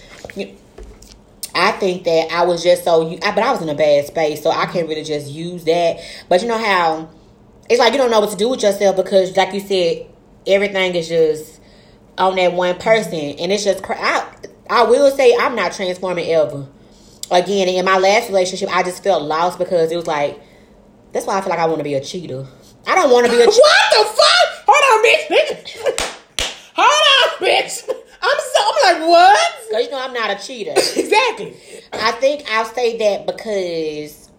[1.56, 4.42] I think that I was just so you but I was in a bad space,
[4.42, 5.98] so I can't really just use that.
[6.28, 7.08] But you know how
[7.68, 10.06] it's like you don't know what to do with yourself because like you said,
[10.46, 11.60] everything is just
[12.18, 14.34] on that one person and it's just I
[14.68, 16.66] I will say I'm not transforming ever.
[17.30, 20.40] Again, in my last relationship, I just felt lost because it was like
[21.12, 22.46] that's why I feel like I want to be a cheater.
[22.86, 23.60] I don't want to be a cheater.
[23.60, 24.66] What the fuck?
[24.68, 26.12] Hold on, bitch.
[26.76, 28.05] Hold on, bitch.
[28.22, 29.52] I'm so I'm like, what?
[29.68, 30.72] Because you know I'm not a cheater.
[30.96, 31.56] Exactly.
[31.92, 34.30] I think I'll say that because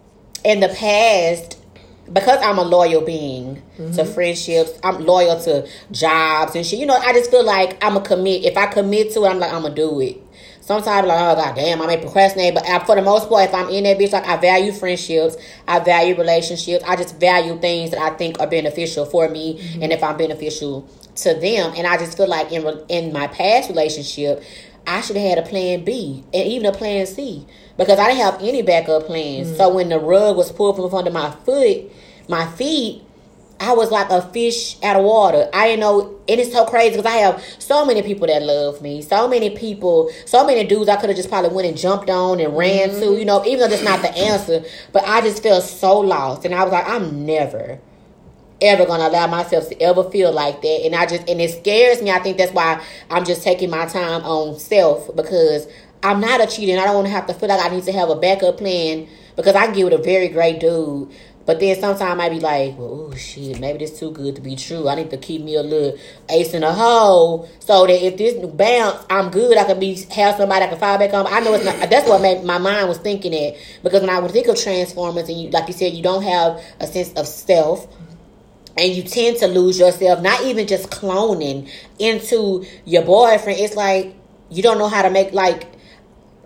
[0.44, 1.60] in the past,
[2.12, 4.14] because I'm a loyal being to mm-hmm.
[4.14, 6.80] friendships, I'm loyal to jobs and shit.
[6.80, 8.46] You know, I just feel like I'm a commit.
[8.46, 10.18] If I commit to it, I'm like I'm gonna do it.
[10.62, 13.56] Sometimes like, oh god damn, I may procrastinate, but I, for the most part, if
[13.56, 17.92] I'm in that bitch, like I value friendships, I value relationships, I just value things
[17.92, 19.84] that I think are beneficial for me, mm-hmm.
[19.84, 23.70] and if I'm beneficial to them, and I just feel like in in my past
[23.70, 24.44] relationship,
[24.86, 27.46] I should have had a plan B and even a plan C
[27.78, 29.56] because I didn't have any backup plans.
[29.58, 29.76] So mm.
[29.76, 31.92] when the rug was pulled from under my foot,
[32.28, 33.04] my feet,
[33.60, 35.50] I was like a fish out of water.
[35.52, 38.82] I didn't know, and it's so crazy because I have so many people that love
[38.82, 42.10] me, so many people, so many dudes I could have just probably went and jumped
[42.10, 43.20] on and ran to, mm-hmm.
[43.20, 44.64] you know, even though that's not the answer.
[44.94, 47.80] But I just felt so lost, and I was like, I'm never,
[48.62, 50.82] ever gonna allow myself to ever feel like that.
[50.86, 52.12] And I just and it scares me.
[52.12, 55.68] I think that's why I'm just taking my time on self because
[56.04, 57.84] I'm not a cheater and I don't want to have to feel like I need
[57.86, 61.12] to have a backup plan because I can get with a very great dude.
[61.48, 64.58] But then sometimes I be like, well, oh shit, maybe this too good to be
[64.58, 64.90] true.
[64.90, 65.98] I need to keep me a little
[66.30, 69.58] ace in the hole so that if this bounce, I'm good.
[69.58, 71.26] I can be have somebody I can fall back on.
[71.26, 71.90] I know it's not.
[71.90, 75.30] That's what made my mind was thinking it because when I would think of transformers
[75.30, 77.88] and you, like you said, you don't have a sense of self
[78.78, 83.60] and you tend to lose yourself, not even just cloning into your boyfriend.
[83.60, 84.16] It's like
[84.50, 85.68] you don't know how to make like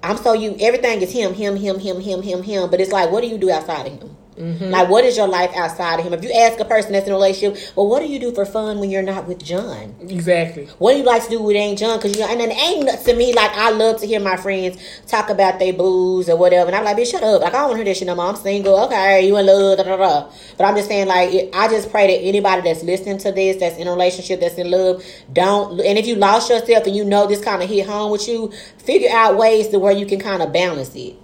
[0.04, 2.70] I'm so you everything is him, him, him, him, him, him, him.
[2.70, 4.18] But it's like, what do you do outside of him?
[4.38, 4.70] Mm-hmm.
[4.70, 6.14] Like, what is your life outside of him?
[6.14, 8.46] If you ask a person that's in a relationship, well, what do you do for
[8.46, 9.94] fun when you're not with John?
[10.00, 10.68] Exactly.
[10.78, 11.98] What do you like to do with Ain't John?
[11.98, 14.38] Because you know, and then ain't nothing to me like I love to hear my
[14.38, 17.42] friends talk about their booze or whatever, and I'm like, bitch, shut up.
[17.42, 18.28] Like I don't want to hear that shit no more.
[18.28, 18.80] I'm single.
[18.86, 20.32] Okay, you in love, da da da.
[20.58, 23.58] But I'm just saying, like, it, I just pray that anybody that's listening to this,
[23.58, 25.80] that's in a relationship, that's in love, don't.
[25.82, 28.52] And if you lost yourself and you know this kind of hit home with you,
[28.78, 31.16] figure out ways to where you can kind of balance it,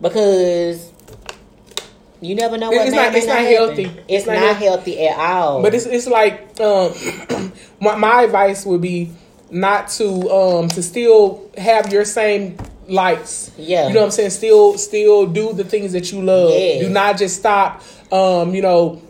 [0.00, 0.92] because.
[2.20, 3.52] You never know what It's not- it's not happen.
[3.54, 3.84] healthy.
[3.84, 5.06] It's, It's not not, healthy.
[5.06, 5.62] at all.
[5.62, 6.92] But it's it's like um,
[7.80, 9.10] my my advice would be
[9.50, 12.56] not to um to still have your same
[12.88, 13.50] likes.
[13.58, 13.88] Yeah.
[13.88, 14.30] You know what I'm saying?
[14.30, 16.50] Still still do the things that you love.
[16.50, 16.82] Yes.
[16.84, 19.02] Do not just stop um, you know,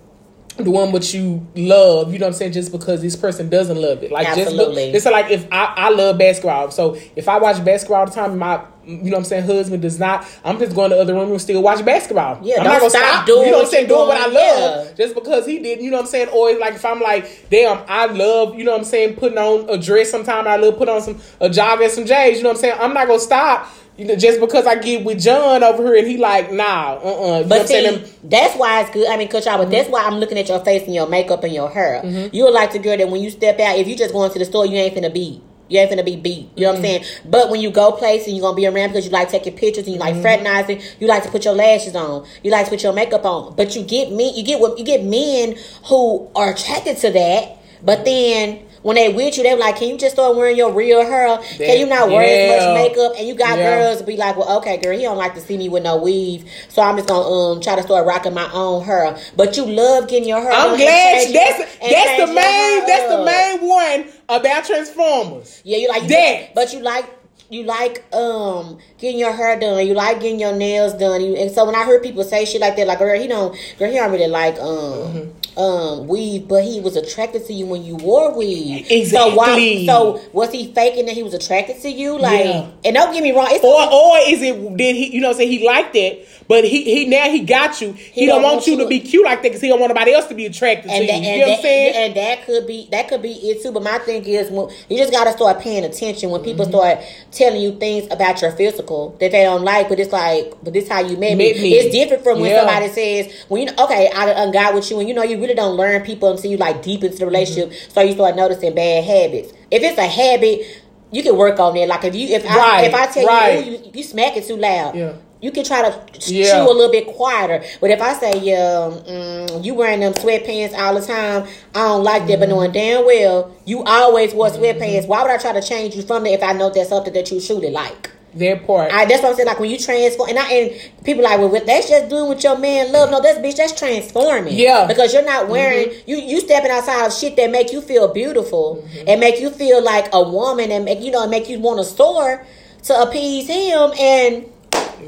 [0.56, 3.76] the one what you love, you know what I'm saying, just because this person doesn't
[3.80, 4.10] love it.
[4.10, 4.92] Like Absolutely.
[4.92, 6.70] just it's like if I, I love basketball.
[6.70, 9.82] So if I watch basketball all the time my you know what I'm saying, husband
[9.82, 12.38] does not, I'm just going to the other room and still watch basketball.
[12.42, 14.16] Yeah, I'm not gonna stop stop, doing you know what I'm saying, you're doing what
[14.16, 14.92] I love yeah.
[14.94, 16.28] just because he did, you know what I'm saying?
[16.28, 19.68] Or like if I'm like, damn, I love, you know what I'm saying, putting on
[19.68, 22.50] a dress sometime, I love put on some a jogger and some J's, you know
[22.50, 22.76] what I'm saying?
[22.78, 26.06] I'm not gonna stop, you know, just because I get with John over here and
[26.06, 28.04] he like, nah, uh uh You know what But I'm see, saying?
[28.24, 29.08] That's why it's good.
[29.08, 29.70] I mean, Coach, but Mm-hmm.
[29.70, 32.04] that's why I'm looking at your face and your makeup and your hair.
[32.32, 34.44] You're like the girl that when you step out, if you just going to the
[34.44, 35.42] store, you ain't finna beat.
[35.68, 36.50] You ain't finna be beat.
[36.56, 37.04] You know what I'm Mm-hmm.
[37.04, 37.20] saying?
[37.30, 39.84] But when you go places, and you're gonna be around because you like taking pictures
[39.86, 40.22] and you like Mm-hmm.
[40.22, 40.80] fraternizing.
[41.00, 42.26] You like to put your lashes on.
[42.42, 43.54] You like to put your makeup on.
[43.56, 45.56] But you get me, you get what you get men
[45.88, 47.58] who are attracted to that.
[47.82, 51.04] But then when they with you, they like, can you just start wearing your real
[51.04, 51.38] hair?
[51.58, 53.12] Can you not wear as much makeup?
[53.18, 53.64] And you got Yeah.
[53.64, 56.48] girls be like, well, okay, girl, he don't like to see me with no weave,
[56.68, 59.18] so I'm just gonna um try to start rocking my own hair.
[59.36, 60.52] But you love getting your hair.
[60.52, 61.58] I'm glad that's
[61.90, 65.62] that's the main that's the main one about Transformers.
[65.64, 66.54] Yeah, you like That.
[66.54, 67.10] but you like
[67.48, 69.86] you like um getting your hair done.
[69.86, 71.20] You like getting your nails done.
[71.20, 73.56] You, and so when I heard people say shit like that, like girl, he don't
[73.78, 75.32] girl, he don't really like um.
[75.56, 78.86] Um, weave, but he was attracted to you when you wore weave.
[79.08, 79.56] So why?
[79.56, 79.86] Exactly.
[79.86, 82.18] So was he faking that he was attracted to you?
[82.18, 82.66] Like, Yeah.
[82.84, 85.36] and don't get me wrong, it's Or or is it did he you know what
[85.36, 87.92] I'm saying he liked it, but he he now he got you.
[87.92, 90.26] He, don't, want you to be cute like that because he don't want nobody else
[90.26, 91.26] to be attracted and to that, you.
[91.28, 91.94] and, You know what I'm saying?
[91.96, 93.72] and that could be that could be it too.
[93.72, 96.50] But my thing is, when, you just gotta start paying attention when Mm-hmm.
[96.50, 96.98] people start
[97.32, 99.88] telling you things about your physical that they don't like.
[99.88, 101.54] But it's like, but this how you met me.
[101.54, 101.72] Me.
[101.78, 102.58] It's different from when Yeah.
[102.60, 105.45] somebody says, "When you know, okay, I got with you," and you know you really
[105.54, 107.90] don't learn people until you like deep into the relationship, Mm-hmm.
[107.92, 109.52] so you start noticing bad habits.
[109.70, 110.82] If it's a habit.
[111.12, 111.88] You can work on it.
[111.88, 113.64] Like if you, if I, if I tell right.
[113.64, 114.96] you, "Ooh, you, you smack it too loud.
[114.96, 115.12] Yeah.
[115.40, 116.50] You can try to Yeah.
[116.64, 117.62] chew a little bit quieter.
[117.80, 122.02] But if I say, yeah, mm, you wearing them sweatpants all the time, I don't
[122.02, 122.40] like that.
[122.40, 126.02] But knowing damn well you always wore sweatpants, why would I try to change you
[126.02, 128.10] from that if I know that's something that you truly like?
[128.38, 128.92] That part.
[128.92, 129.46] I, that's what I'm saying.
[129.46, 132.58] Like when you transform, and I and people like, well, that's just doing what your
[132.58, 133.10] man love.
[133.10, 133.56] No, that's bitch.
[133.56, 134.54] That's transforming.
[134.54, 134.86] Yeah.
[134.86, 136.10] because you're not wearing mm-hmm.
[136.10, 136.16] you.
[136.16, 139.08] You stepping outside of shit that make you feel beautiful mm-hmm.
[139.08, 141.78] and make you feel like a woman and make you know and make you want
[141.78, 142.44] to soar
[142.84, 144.46] to appease him and.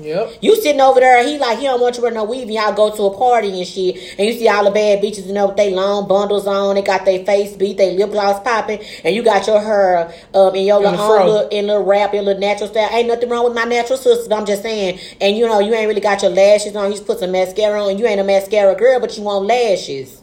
[0.01, 0.33] Yep.
[0.41, 2.73] You sitting over there, he like he don't want you wear no weave, and y'all
[2.73, 5.49] go to a party and shit, and you see all the bad bitches, you know,
[5.49, 9.15] with they long bundles on, they got their face beat, they lip gloss popping, and
[9.15, 12.23] you got your hair um in your In little own little in little wrap, your
[12.23, 12.89] little natural style.
[12.93, 14.31] Ain't nothing wrong with my natural sisters.
[14.31, 16.87] I'm just saying, and you know, you ain't really got your lashes on.
[16.87, 20.18] You just put some mascara on, you ain't a mascara girl, but you want lashes.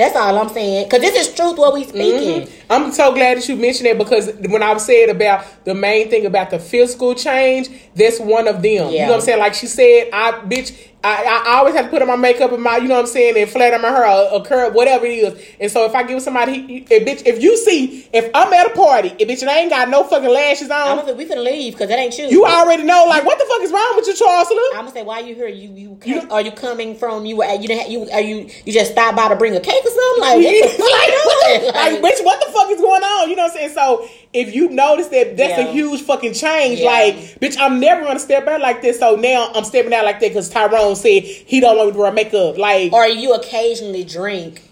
[0.00, 0.88] That's all I'm saying.
[0.88, 2.42] Cause this is truth what we speaking.
[2.42, 2.72] Mm-hmm.
[2.72, 6.08] I'm so glad that you mentioned it because when I was saying about the main
[6.08, 8.90] thing about the physical change, that's one of them.
[8.90, 9.38] You know what I'm saying?
[9.38, 12.62] Like she said, I bitch, I, I always have to put on my makeup and
[12.62, 15.12] my, you know what I'm saying, and flatten my hair, a, a curl, whatever it
[15.12, 15.46] is.
[15.58, 18.74] And so if I give somebody, if bitch, if you see, if I'm at a
[18.74, 21.24] party, if bitch, and I ain't got no fucking lashes on, I'm gonna say we
[21.24, 22.26] finna leave because that ain't you.
[22.26, 24.48] you already know, like, what the fuck is wrong with you, Charles?
[24.50, 25.48] I'm gonna say, why you here?
[25.48, 27.42] You you, come, are you coming from you?
[27.42, 30.20] You didn't you are you you just stopped by to bring a cake or something?
[30.22, 33.30] Like what the fuck like, what, the- like, bitch, what the fuck is going on?
[33.30, 33.74] You know what I'm saying?
[33.74, 35.68] So if you notice that that's Yeah.
[35.68, 36.86] a huge fucking change, Yeah.
[36.90, 38.98] like, bitch, I'm never gonna step out like this.
[38.98, 41.98] So now I'm stepping out like that because Tyrone said he don't want me to
[41.98, 42.58] wear makeup.
[42.58, 44.62] Like, or you occasionally drink.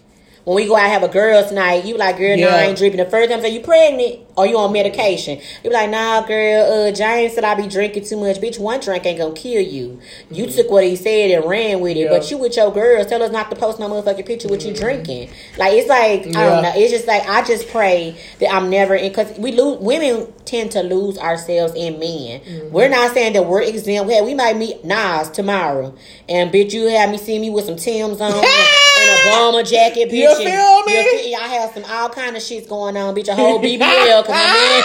[0.45, 2.77] When we go out and have a girls' night, you like, girl, no, I ain't
[2.77, 2.97] drinking.
[3.03, 5.37] The first time, I say you pregnant or you on medication.
[5.63, 8.37] You be like, nah, girl, uh, James said I be drinking too much.
[8.37, 9.99] Bitch, one drink ain't gonna kill you.
[10.31, 12.01] You took what he said and ran with it.
[12.01, 12.13] Mm-hmm.
[12.13, 12.19] Yeah.
[12.19, 14.73] But you with your girls, tell us not to post no motherfucking picture with you
[14.73, 15.29] drinking.
[15.57, 16.33] Like it's like I Mm-hmm.
[16.33, 16.71] Don't know.
[16.75, 19.77] It's just like I just pray that I'm never in because we lose.
[19.79, 22.39] Women tend to lose ourselves in men.
[22.41, 22.71] Mm-hmm.
[22.71, 24.07] We're not saying that we're exempt.
[24.07, 25.93] We might meet Nas tomorrow,
[26.27, 28.31] and bitch, you have me see me with some Tim's on
[28.99, 30.19] and a bomber jacket, bitch.
[30.19, 31.35] You feel me?
[31.35, 33.27] I have some all kind of shits going on, bitch.
[33.27, 34.83] A whole BBL, cause my man,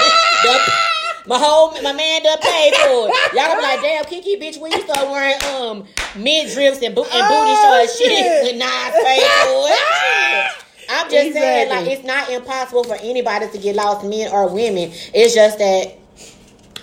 [1.27, 3.35] My whole my man done paid for it.
[3.35, 7.09] Y'all be like, damn, Kiki, bitch, when you start wearing um mid drifts and, boot
[7.13, 8.43] and booty Oh, shorts, shit, shit.
[8.45, 10.51] when Nas paid for it.
[10.87, 14.91] I'm just saying, like, it's not impossible for anybody to get lost, men or women.
[15.15, 15.97] It's just that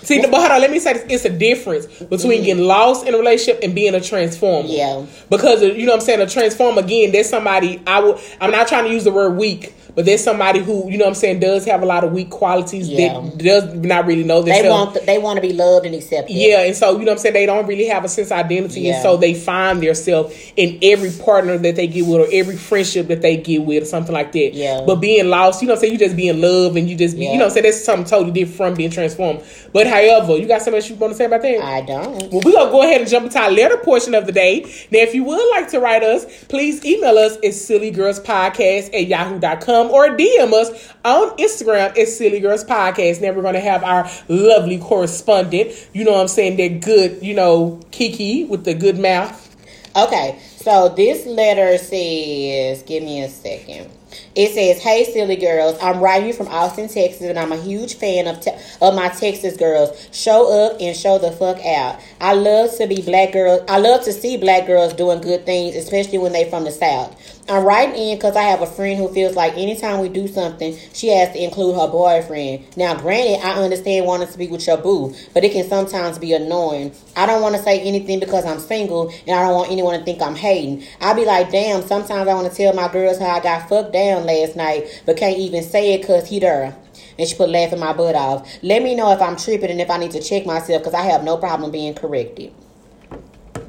[0.02, 1.04] See, but hold on, let me say this.
[1.08, 4.68] It's a difference between getting lost in a relationship and being a transformer.
[4.68, 5.06] Mm-hmm.
[5.06, 5.06] Yeah.
[5.30, 8.68] Because, you know what I'm saying, a transformer, again, there's somebody, I will, I'm not
[8.68, 11.40] trying to use the word weak, but there's somebody who, you know what I'm saying,
[11.40, 13.12] does have a lot of weak qualities Yeah.
[13.20, 14.94] that does not really know they themselves.
[14.94, 16.32] want they want to be loved and accepted.
[16.34, 18.38] Yeah, and so you know what I'm saying they don't really have a sense of
[18.38, 18.94] identity, Yeah.
[18.94, 23.08] and so they find themselves in every partner that they get with or every friendship
[23.08, 24.54] that they get with or something like that.
[24.54, 24.82] Yeah.
[24.86, 26.96] But being lost, you know what I'm saying, you just be in love and you
[26.96, 27.32] just be, Yeah.
[27.32, 29.40] you know what I'm saying, that's something totally different from being transformed.
[29.72, 31.62] But however, you got something else you want to say about that?
[31.62, 32.30] I don't.
[32.32, 34.60] Well, we're going to go ahead and jump into our letter portion of the day.
[34.90, 39.81] Now, if you would like to write us, please email us at sillygirlspodcast at yahoo.com
[39.82, 43.20] Um, or DM us on Instagram at Silly Girls Podcast.
[43.20, 47.22] Now, we're going to have our lovely correspondent, you know what I'm saying, that good,
[47.22, 49.48] you know, Kiki with the good mouth.
[49.94, 53.90] Okay, so this letter says, give me a second.
[54.34, 57.94] It says, "Hey, silly girls, I'm writing you from Austin, Texas, and I'm a huge
[57.94, 60.08] fan of te- of my Texas girls.
[60.12, 61.98] Show up and show the fuck out.
[62.20, 63.62] I love to be black girls.
[63.68, 67.16] I love to see black girls doing good things, especially when they from the South.
[67.48, 70.78] I'm writing in because I have a friend who feels like anytime we do something,
[70.92, 72.64] she has to include her boyfriend.
[72.76, 76.34] Now, granted, I understand wanting to be with your boo, but it can sometimes be
[76.34, 76.92] annoying.
[77.16, 80.04] I don't want to say anything because I'm single and I don't want anyone to
[80.04, 80.84] think I'm hating.
[81.00, 83.92] I'll be like, damn, sometimes I want to tell my girls how I got fucked
[83.92, 86.76] down last night, but can't even say it because he there.
[87.18, 88.48] And she put laughing my butt off.
[88.62, 91.02] Let me know if I'm tripping and if I need to check myself because I
[91.02, 92.52] have no problem being corrected.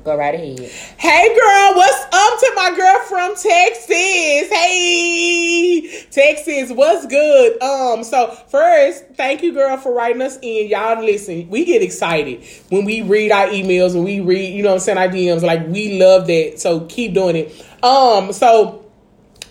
[0.03, 0.59] Go right ahead.
[0.97, 4.49] Hey girl, what's up to my girl from Texas?
[4.49, 7.61] Hey, Texas, what's good?
[7.63, 10.67] Um, so first, thank you, girl, for writing us in.
[10.67, 14.73] Y'all listen, we get excited when we read our emails, when we read, you know,
[14.73, 15.41] I'm saying our DMs.
[15.41, 16.59] Like we love that.
[16.59, 17.65] So keep doing it.
[17.81, 18.83] Um, so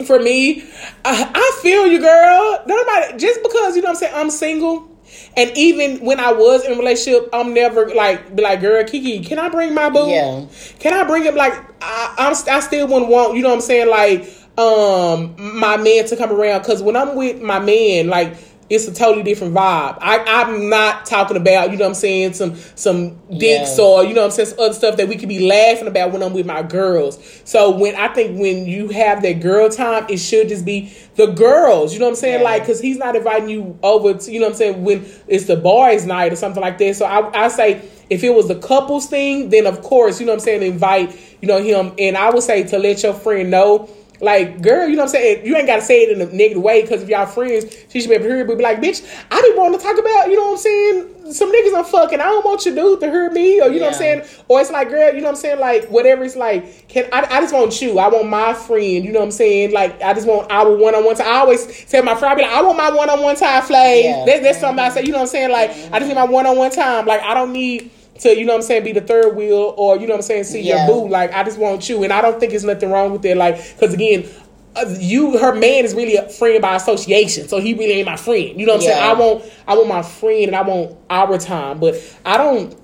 [0.04, 0.64] for me,
[1.02, 2.62] I, I feel you, girl.
[2.66, 4.91] Nobody just because you know I'm saying I'm single.
[5.36, 9.24] And even when I was in a relationship, I'm never like be like, girl, Kiki,
[9.24, 10.08] can I bring my boo?
[10.08, 10.46] Yeah.
[10.78, 11.36] Can I bring him?
[11.36, 13.88] Like, I, I'm, I still wouldn't want, you know what I'm saying?
[13.88, 18.36] Like, um, my man to come around because when I'm with my man, like,
[18.70, 19.98] it's a totally different vibe.
[20.00, 23.84] I, I'm not talking about, you know what I'm saying, some some dicks Yeah.
[23.84, 26.12] or you know what I'm saying, some other stuff that we could be laughing about
[26.12, 27.18] when I'm with my girls.
[27.44, 31.26] So when I think when you have that girl time, it should just be the
[31.26, 31.92] girls.
[31.92, 32.38] You know what I'm saying?
[32.38, 32.44] Yeah.
[32.44, 35.44] Like, because he's not inviting you over to, you know what I'm saying, when it's
[35.46, 36.96] the boys' night or something like that.
[36.96, 40.32] So I, I say if it was the couples thing, then of course, you know
[40.32, 41.92] what I'm saying, invite, you know, him.
[41.98, 43.88] And I would say to let your friend know,
[44.22, 45.44] like, girl, you know what I'm saying?
[45.44, 48.00] You ain't got to say it in a negative way because if y'all friends, she
[48.00, 49.98] should be able to hear it, but be like, bitch, I be wanting to talk
[49.98, 51.32] about, you know what I'm saying?
[51.32, 52.20] Some niggas I'm fucking.
[52.20, 54.22] I don't want your dude to hear me, or you know what I'm saying?
[54.46, 55.58] Or it's like, girl, you know what I'm saying?
[55.58, 57.98] Like, whatever it's like, can I, I just want you.
[57.98, 59.72] I want my friend, you know what I'm saying?
[59.72, 61.26] Like, I just want our one on one time.
[61.26, 63.60] I always tell my friend, I be like, I want my one on one time,
[63.64, 64.04] Flay.
[64.04, 64.24] Yeah.
[64.24, 65.50] That, that's something I say, you know what I'm saying?
[65.50, 67.06] Like, I just need my one on one time.
[67.06, 67.90] Like, I don't need
[68.20, 70.22] to, you know what I'm saying, be the third wheel or, you know what I'm
[70.22, 70.86] saying, see Yeah.
[70.86, 71.08] your boo.
[71.08, 72.04] Like, I just want you.
[72.04, 73.36] And I don't think there's nothing wrong with that.
[73.36, 74.28] Like, because again,
[74.74, 78.16] uh, you her man is really a friend by association so he really ain't my
[78.16, 80.96] friend you know what i'm saying i want i want my friend and i want
[81.10, 81.94] our time but
[82.24, 82.74] i don't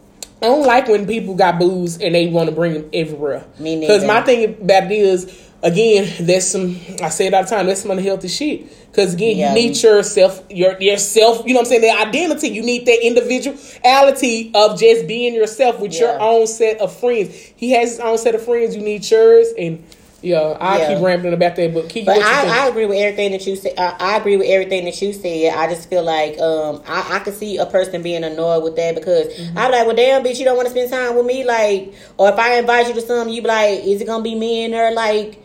[0.40, 3.44] I don't like when people got booze and they want to bring them everywhere.
[3.80, 6.76] Because my thing about it is, again, there's some.
[7.02, 7.66] I say it all the time.
[7.66, 8.86] There's some unhealthy shit.
[8.90, 9.54] Because again, Yeah.
[9.54, 11.42] you need yourself, your yourself.
[11.46, 11.82] You know what I'm saying?
[11.82, 12.48] The identity.
[12.48, 17.34] You need that individuality of just being yourself with your own set of friends.
[17.56, 18.74] He has his own set of friends.
[18.76, 19.84] You need yours, and
[20.20, 20.94] yeah, I Yeah.
[20.94, 21.72] keep rambling about that.
[21.74, 22.06] But keep.
[22.06, 22.50] But what you?
[22.50, 23.74] I, I agree with everything that you said.
[23.78, 25.54] I, I agree with everything that you said.
[25.54, 28.94] I just feel like um I, I could see a person being annoyed with that
[28.94, 29.58] because Mm-hmm.
[29.58, 32.30] I'm like, well, damn, bitch, you don't want to spend time with me, like, or
[32.30, 34.74] if I invite you to something, you be like, is it gonna be me and
[34.74, 35.42] her, like.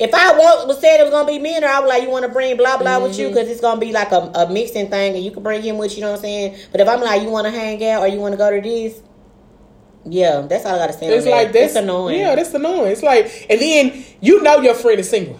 [0.00, 2.02] If I want, was said it was gonna be me and her, I was like,
[2.02, 3.34] you want to bring blah blah with you Mm-hmm.
[3.34, 5.92] because it's gonna be like a, a mixing thing, and you can bring him with
[5.92, 5.96] you.
[5.98, 6.56] You know what I'm saying?
[6.72, 8.60] But if I'm like, you want to hang out or you want to go to
[8.62, 9.02] this,
[10.06, 11.06] yeah, that's all I gotta say.
[11.08, 11.30] It's that.
[11.30, 12.18] like that's it's annoying.
[12.18, 12.92] Yeah, that's annoying.
[12.92, 15.38] It's like, and then you know your friend is single,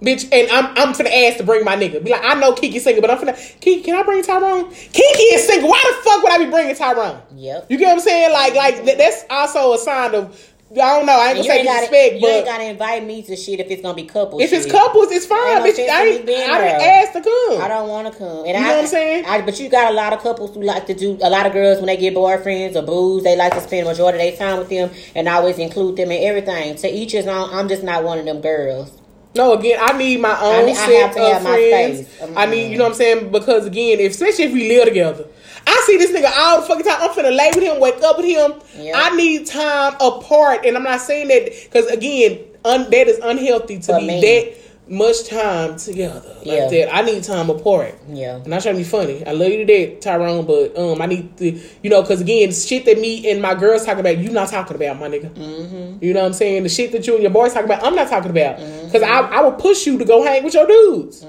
[0.00, 0.28] bitch.
[0.32, 2.04] And I'm I'm finna ask to bring my nigga.
[2.04, 3.82] Be like, I know Kiki's single, but I'm finna Kiki.
[3.82, 4.70] Can I bring Tyrone?
[4.70, 5.68] Kiki is single.
[5.68, 7.20] Why the fuck would I be bringing Tyrone?
[7.34, 7.66] Yep.
[7.68, 8.32] You get what I'm saying?
[8.32, 11.12] Like like that's also a sign of I don't know.
[11.18, 13.22] I ain't And gonna say you ain't, gotta, disrespect, you ain't but gotta invite me
[13.22, 14.42] to shit if it's gonna be couples.
[14.42, 15.88] if it's couples, it's fine, Ain't no bitch.
[15.88, 17.60] I ain't being I didn't ask to come.
[17.62, 18.38] I don't want to come.
[18.44, 19.24] And You I, know what I'm saying?
[19.26, 21.18] I, but you got a lot of couples who like to do.
[21.22, 24.18] A lot of girls when they get boyfriends or booze, they like to spend majority
[24.18, 26.76] of their time with them and always include them in everything.
[26.76, 27.50] To each his own.
[27.52, 28.92] I'm just not one of them girls.
[29.34, 32.08] No, again, I need my own need- I set have to of have my friends.
[32.36, 33.30] I need, you know what I'm saying?
[33.32, 35.26] Because again, if, especially if we live together,
[35.66, 36.98] I see this nigga all the fucking time.
[37.00, 38.54] I'm finna lay with him, wake up with him.
[38.94, 43.78] I need time apart, and I'm not saying that because again, un, that is unhealthy
[43.80, 44.20] to For be me.
[44.20, 44.56] that
[44.88, 46.68] much time together like Yeah.
[46.68, 46.94] that.
[46.94, 47.96] I need time apart.
[48.08, 48.36] Yeah.
[48.44, 49.26] I'm not trying to be funny.
[49.26, 52.52] I love you to death, Tyrone, but um, I need to, you know, because again,
[52.52, 55.30] shit that me and my girls talking about, you not talking about, my nigga.
[55.34, 56.04] Mm-hmm.
[56.04, 56.62] You know what I'm saying?
[56.62, 58.58] The shit that you and your boys talking about, I'm not talking about.
[58.84, 61.24] Because I, I will push you to go hang with your dudes.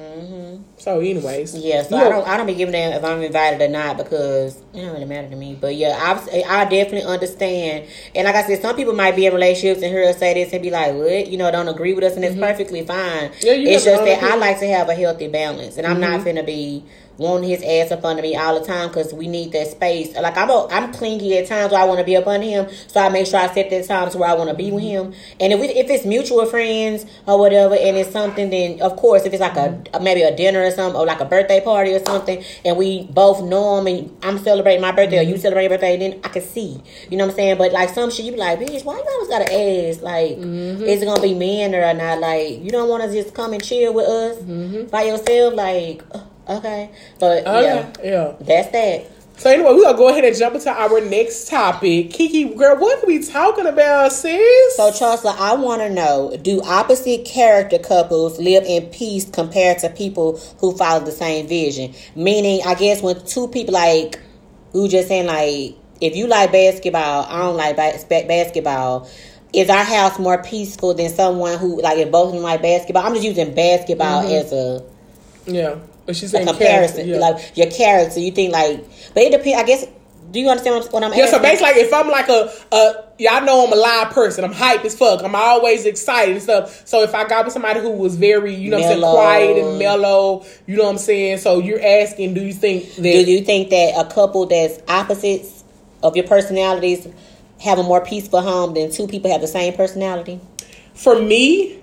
[0.88, 3.67] So, anyways, Yeah, so I don't I don't be giving them if I'm invited or
[3.67, 5.53] not because it don't really matter to me.
[5.59, 7.88] But yeah, I I definitely understand.
[8.15, 10.53] And like I said, some people might be in relationships and hear us say this
[10.53, 13.31] and be like, "What?" You know, don't agree with us, and it's perfectly fine.
[13.31, 13.45] Mm-hmm.
[13.45, 16.23] Yeah, you it's just that I like to have a healthy balance, and I'm not
[16.23, 16.85] gonna be
[17.18, 20.15] wanting his ass up under me all the time because we need that space.
[20.15, 22.68] Like I'm a, I'm clingy at times where I want to be up under him,
[22.88, 25.13] so I make sure I set that times where I want to be with him.
[25.39, 29.26] And if we, if it's mutual friends or whatever, and it's something, then of course
[29.26, 32.03] if it's like a maybe a dinner or something or like a birthday party or
[32.05, 35.72] something, and we both know him, and I'm celebrating my birthday or you celebrate your
[35.72, 37.57] birthday, then I can see, you know what I'm saying.
[37.57, 40.01] But like some shit, you be like, bitch, why you always gotta ask?
[40.01, 42.20] Like, is it gonna be men or not?
[42.20, 44.38] Like, you don't want to just come and chill with us
[44.91, 46.03] by yourself, like.
[46.11, 46.20] uh,
[46.50, 46.89] Okay,
[47.20, 49.12] but Oh, yeah, yeah, that's that.
[49.38, 52.10] So anyway, we're gonna go ahead and jump into our next topic.
[52.10, 54.76] Kiki, girl, what are we talking about, sis?
[54.76, 59.89] So, Chancellor, I want to know: Do opposite character couples live in peace compared to
[59.89, 61.93] people who follow the same vision?
[62.16, 64.20] Meaning, I guess when two people like
[64.74, 69.08] were just saying, like if you like basketball, I don't like ba- basketball.
[69.54, 73.06] Is our house more peaceful than someone who like if both of them like basketball?
[73.06, 74.32] I'm just using basketball mm-hmm.
[74.32, 74.97] as a
[75.48, 75.76] yeah,
[76.06, 77.18] but she's a comparison, yeah.
[77.18, 78.20] like your character.
[78.20, 78.84] You think like,
[79.14, 79.60] but it depends.
[79.60, 79.88] I guess.
[80.30, 82.52] Do you understand what I'm, what I'm Yeah, so basically, like, if I'm like a,
[82.74, 84.43] a, y'all know I'm a live person.
[84.43, 85.24] I'm hype as fuck.
[85.24, 86.86] I'm always excited and stuff.
[86.86, 89.58] So if I got with somebody who was very, you know, what I'm saying, quiet
[89.58, 91.38] and mellow, you know what I'm saying.
[91.38, 93.04] So you're asking, do you think that?
[93.04, 95.64] Do you think that a couple that's opposites
[96.04, 97.08] of your personalities
[97.62, 100.41] have a more peaceful home than two people have the same personality?
[100.98, 101.80] for me,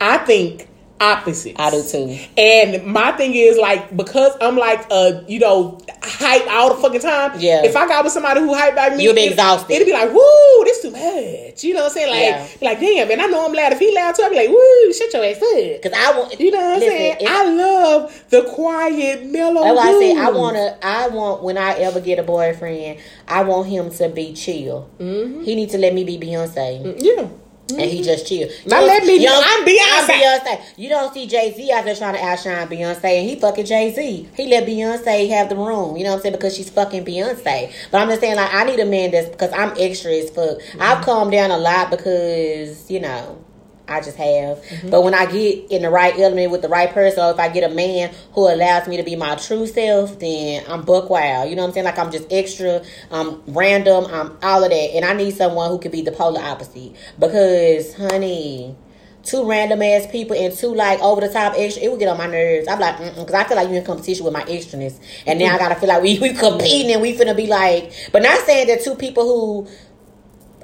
[0.00, 0.68] I think
[1.00, 1.58] opposites.
[1.60, 2.18] I do too.
[2.38, 7.00] And my thing is like because I'm like uh you know hype all the fucking
[7.00, 7.32] time.
[7.38, 7.64] Yeah.
[7.64, 9.72] If I got with somebody who hype like me, You'll be it- exhausted.
[9.74, 11.64] It'd be like, woo, this too much.
[11.64, 12.10] You know what I'm saying?
[12.10, 12.68] Like, Yeah.
[12.68, 13.72] like damn, and I know I'm loud.
[13.72, 15.82] If he loud too, I'd be like, woo, shut your ass up.
[15.82, 17.16] Because I want You know what I'm listen, saying?
[17.28, 19.62] I love the quiet, mellow.
[19.64, 20.78] That's why I say I wanna.
[20.82, 24.88] I want when I ever get a boyfriend, I want him to be chill.
[24.98, 25.42] Mm-hmm.
[25.42, 27.28] He needs to let me be Beyonce, Yeah.
[27.70, 28.48] And he just chill.
[28.66, 30.08] Now let me I'm Beyonce.
[30.10, 30.62] I'm Beyonce.
[30.76, 33.92] You don't see Jay Z out there trying to outshine Beyonce, and he fucking Jay
[33.92, 34.28] Z.
[34.36, 35.96] He let Beyonce have the room.
[35.96, 36.34] You know what I'm saying?
[36.34, 37.72] Because she's fucking Beyonce.
[37.90, 40.58] But I'm just saying, like, I need a man that's because I'm extra as fuck.
[40.74, 41.04] I've mm-hmm.
[41.04, 43.42] calmed down a lot because you know.
[43.88, 44.58] I just have.
[44.58, 44.90] Mm-hmm.
[44.90, 47.48] But when I get in the right element with the right person, or if I
[47.48, 51.48] get a man who allows me to be my true self, then I'm buck wild.
[51.48, 51.84] You know what I'm saying?
[51.84, 54.90] Like I'm just extra, I'm random, I'm all of that.
[54.94, 56.96] And I need someone who could be the polar opposite.
[57.18, 58.74] Because, honey,
[59.26, 62.16] two random ass people and two like over the top extra, it would get on
[62.16, 62.68] my nerves.
[62.68, 65.58] I'm like, because I feel like you in competition with my extraness, and now I
[65.58, 68.82] gotta feel like we we competing and we finna be like, but not saying that
[68.82, 69.68] two people who.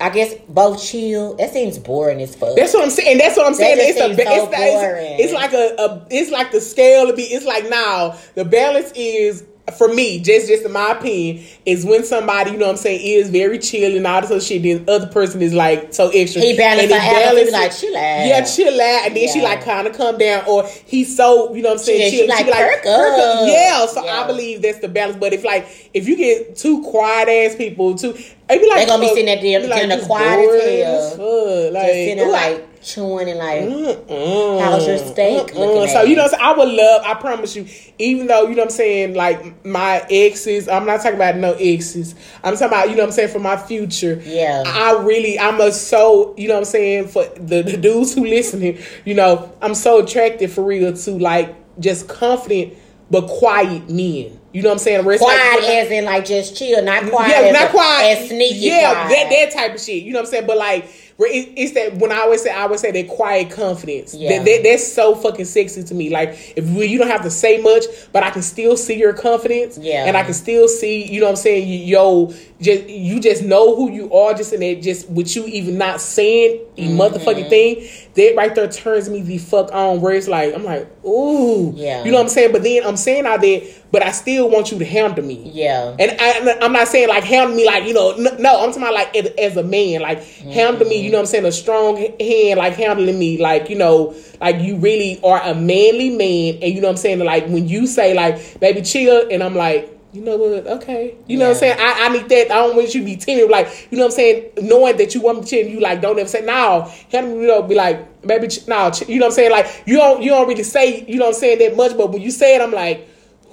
[0.03, 1.37] I guess both chill.
[1.37, 2.57] That seems boring as fuck.
[2.57, 3.19] That's what I'm saying.
[3.19, 3.79] That's what I'm saying.
[3.79, 5.17] It's a, it's, so it's, boring.
[5.21, 7.23] it's like a, a, it's like the scale to be.
[7.23, 9.45] It's like now the balance is
[9.79, 13.01] for me, just just in my opinion, is when somebody you know what I'm saying
[13.01, 14.63] is very chill and all this other shit.
[14.63, 16.43] Then the other person is like so extra.
[16.43, 18.27] He balanced And her out, he be like, chill out.
[18.27, 21.63] Yeah, chill out, and then she like kind of come down, or he's so you
[21.63, 22.01] know what I'm saying.
[22.03, 23.49] Yeah, she chill, like, be perk up.
[23.49, 24.21] Yeah, so Yeah.
[24.23, 25.17] I believe that's the balance.
[25.19, 28.87] But if like if you get two quiet ass people, two, it be like They
[28.87, 31.11] gonna be sitting at the- be like, the quiet as bored hell.
[31.11, 31.73] fuck.
[31.73, 34.61] Like, just sitting there ooh, like chewing and like Mm-mm.
[34.61, 35.55] How's your steak Mm-mm.
[35.59, 36.43] looking So you know, saying?
[36.43, 37.03] I would love.
[37.05, 37.67] I promise you,
[37.99, 40.69] even though you know, what I'm saying like my exes.
[40.69, 42.15] I'm not talking about no exes.
[42.43, 44.21] I'm talking about you know, what I'm saying for my future.
[44.25, 44.65] Yeah.
[44.67, 48.25] I really, I'm a so you know, what I'm saying for the, the dudes who
[48.27, 48.79] listening.
[49.05, 52.75] You know, I'm so attracted for real to like just confident
[53.11, 54.39] but quiet men.
[54.53, 55.05] You know what I'm saying?
[55.07, 57.71] Where it's like- quiet as in like just chill, not mm, quiet yeah, not a-
[57.71, 58.19] quiet.
[58.19, 59.09] as sneaky Yeah, quiet.
[59.09, 60.03] that that type of shit.
[60.03, 60.47] You know what I'm saying?
[60.47, 60.89] But like,
[61.29, 64.15] it's that when I always say, I always say that quiet confidence.
[64.15, 64.39] Yeah.
[64.39, 66.11] That, that that's so fucking sexy to me.
[66.11, 69.79] Like, if you don't have to say much, but I can still see your confidence.
[69.79, 70.05] Yeah.
[70.07, 71.05] and I can still see.
[71.13, 71.89] You know what I'm saying?
[71.89, 74.35] Yo, just you just know who you are.
[74.35, 76.99] Just in that, just with you even not saying a Mm-hmm.
[77.01, 77.87] motherfucking thing.
[78.15, 80.01] That right there turns me the fuck on.
[80.01, 82.03] Where it's like, I'm like, ooh, Yeah.
[82.05, 82.53] You know what I'm saying?
[82.53, 83.61] But then I'm saying out there,
[83.91, 85.51] but I still want you to handle me.
[85.53, 85.95] yeah.
[85.99, 88.95] And I, I'm not saying like handle me like you know no I'm talking about
[88.95, 91.97] like as, as a man like handle me you know what I'm saying a strong
[92.19, 96.75] hand like handling me like you know like you really are a manly man and
[96.75, 99.89] you know what I'm saying like when you say like baby chill and I'm like
[100.13, 100.67] you know what?
[100.67, 101.15] Okay.
[101.27, 101.77] You know what I'm saying?
[101.81, 102.51] I, I need that.
[102.51, 103.51] I don't want you to be timid.
[103.51, 104.51] Like, you know what I'm saying?
[104.61, 106.85] Knowing that you want me to chill, you like don't ever say no.
[107.15, 108.93] Me, you know, be like, maybe no.
[109.09, 109.51] You know what I'm saying?
[109.51, 112.11] Like, you don't you don't really say, you know what I'm saying, that much, but
[112.13, 113.09] when you say it, I'm like,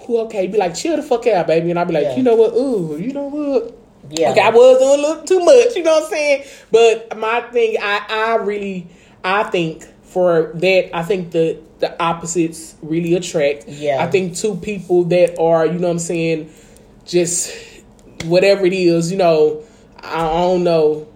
[0.10, 1.70] Ooh, okay, be like, chill the fuck out, baby.
[1.70, 2.16] And I'll be like, Yeah.
[2.18, 2.54] you know what?
[2.54, 3.79] Ooh, you know what?
[4.12, 4.32] Yeah.
[4.32, 6.46] Okay, I was doing a little too much, you know what I'm saying?
[6.72, 8.88] But my thing, I, I really,
[9.24, 13.68] I think for that, I think the the opposites really attract.
[13.68, 14.04] Yeah.
[14.04, 16.52] I think two people that are, you know what I'm saying,
[17.06, 17.56] just
[18.26, 19.64] whatever it is, you know,
[20.04, 21.08] I don't know.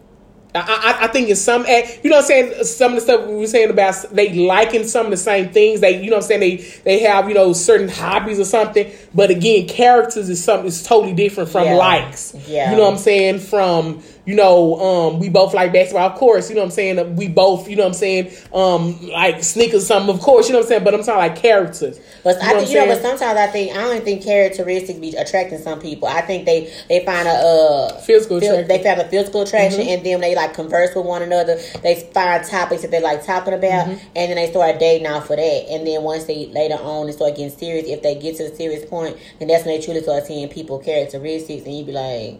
[0.55, 3.01] I, I, I think in some, eh, you know what I'm saying, some of the
[3.01, 5.81] stuff we were saying about they liking some of the same things.
[5.81, 8.91] They, you know what I'm saying, they they have, you know, certain hobbies or something.
[9.15, 11.75] But again, characters is something is totally different from Yeah.
[11.75, 12.35] likes.
[12.47, 12.71] Yeah.
[12.71, 13.39] You know what I'm saying?
[13.39, 17.15] From, you know, um, we both like basketball, of course, you know what I'm saying?
[17.17, 20.59] We both, you know what I'm saying, um, like sneakers, something, of course, you know
[20.59, 20.83] what I'm saying?
[20.85, 21.99] But I'm talking like characters.
[22.23, 25.13] But You I think you know, but sometimes I think I don't think characteristics be
[25.15, 26.07] attracting some people.
[26.07, 28.67] I think they they find a uh Physical phys- attraction.
[28.69, 29.89] they find a physical attraction, Mm-hmm.
[29.89, 31.59] and then they like converse with one another.
[31.81, 34.07] They find topics that they like talking about, Mm-hmm.
[34.15, 35.65] and then they start dating out for that.
[35.69, 38.55] And then once they later on they start getting serious, if they get to the
[38.55, 42.39] serious point, then that's when they truly start seeing people characteristics, and you'd be like,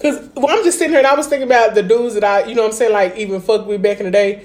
[0.00, 2.44] Cause well, I'm just sitting here and I was thinking about the dudes that I,
[2.44, 4.44] you know, what I'm saying, like even fuck with back in the day.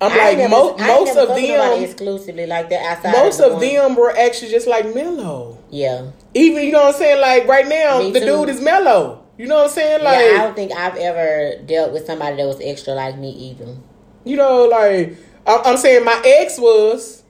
[0.00, 3.12] I'm I like never- mo- I most of them, exclusively like that outside.
[3.12, 5.58] most the of them were actually just like mellow.
[5.70, 6.10] yeah.
[6.34, 8.26] Even you know what I'm saying, like right now, Me the too.
[8.26, 9.24] dude is mellow.
[9.36, 12.36] You know what I'm saying, like yeah, I don't think I've ever dealt with somebody
[12.36, 13.76] that was extra like me either.
[14.24, 17.22] you know, like I'm, I'm saying, my ex was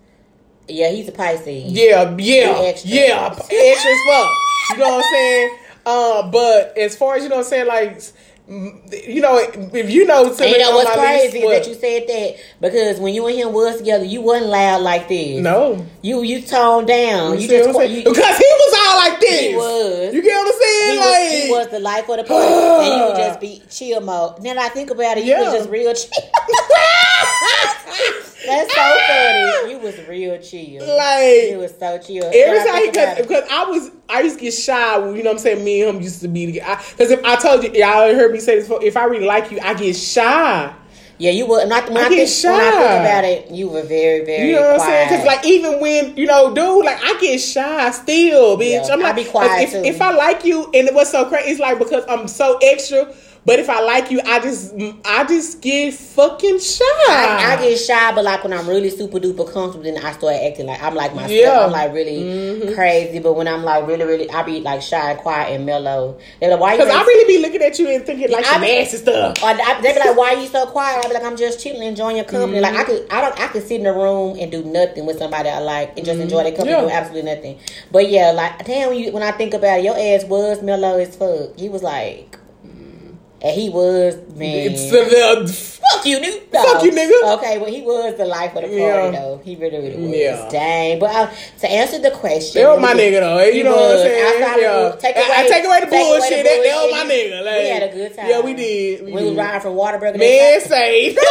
[0.69, 1.73] Yeah, he's a Pisces.
[1.73, 2.91] yeah, yeah, extra.
[2.91, 4.29] yeah, extra as fuck.
[4.71, 5.59] You know what I'm saying?
[5.89, 8.03] Um, but as far as you know, what I'm saying like.
[8.51, 12.37] You know, if you know, And you know what's crazy is that you said that
[12.63, 15.43] because when you and him was together, you wasn't loud like this.
[15.43, 17.35] no, You you toned down.
[17.35, 18.07] You, see just what I'm qu- saying?
[18.07, 19.41] you, because he was all like this.
[19.51, 20.15] He was.
[20.15, 20.93] You get what I'm saying?
[20.93, 23.63] he, like, was, he was the life of the party, and you would just be
[23.71, 24.43] chill mode.
[24.43, 25.43] Then I think about it, you Yeah.
[25.43, 26.09] was just real chill.
[28.49, 29.73] That's so funny.
[29.73, 30.87] You was real chill.
[30.97, 32.25] Like- you was so chill.
[32.33, 34.97] Every time, think about because because I was, I used to get shy.
[34.97, 35.65] You know what I'm saying?
[35.65, 36.53] Me and him used to be.
[36.53, 38.83] Because if I told you, y'all heard me say this before.
[38.85, 40.75] If I really like you, I get shy.
[41.19, 41.89] yeah, you were not.
[41.89, 42.95] When I I, get think, when I think shy.
[43.01, 44.49] about it, you were very very.
[44.51, 45.09] You know what I'm saying?
[45.09, 48.87] Because like even when you know, dude, like I get shy still, bitch.
[48.87, 49.79] Yeah, I'm I like, be quiet, if, too.
[49.85, 53.13] if I like you, and what's so crazy, it's like because I'm so extra.
[53.49, 54.75] But if I like you, I just,
[55.07, 56.85] I just get fucking shy.
[57.09, 60.35] I, I get shy, but like when I'm really super duper comfortable, then I start
[60.35, 61.31] acting like I'm like myself.
[61.33, 61.65] Yeah.
[61.65, 62.75] I'm like really Mm-hmm.
[62.75, 63.21] crazy.
[63.21, 66.19] But when I'm like really, really, I be like shy and quiet and mellow.
[66.41, 66.77] They're like, why?
[66.77, 69.43] Because I really be looking at you and thinking like I some be- nasty stuff.
[69.43, 71.59] Or I, they be like, "Why are you so quiet?" I be like, "I'm just
[71.63, 72.87] chilling, enjoying your company." Like I Mm-hmm.
[73.09, 75.61] could, I don't, I could sit in a room and do nothing with somebody I
[75.61, 76.89] like and just enjoy their company, Mm-hmm.
[76.89, 77.01] Yeah.
[77.01, 77.59] do absolutely nothing.
[77.91, 80.99] But yeah, like damn, when, you, when I think about it, your ass was mellow
[80.99, 81.59] as fuck.
[81.59, 82.38] He was like,
[83.41, 84.73] and he was man.
[84.73, 86.51] It's a little, Fuck you, nigga.
[86.53, 87.39] Fuck you, nigga.
[87.39, 89.11] Okay, well, he was the life of the party, Yeah.
[89.11, 89.41] though.
[89.45, 90.17] He really, really was.
[90.17, 90.49] Yeah.
[90.51, 90.99] Dang.
[90.99, 91.31] But uh,
[91.61, 93.43] to answer the question, That was my nigga though.
[93.45, 94.43] You know what I'm saying?
[94.43, 94.89] Outside of Yeah.
[94.91, 96.45] the- take I- away- I take away the take away the bullshit.
[96.45, 97.45] That, that was my nigga.
[97.45, 98.29] Like, we had a good time.
[98.29, 99.01] Yeah, we did.
[99.01, 99.37] We, We was did.
[99.39, 100.19] riding from Whataburger.
[100.19, 101.17] Man, say.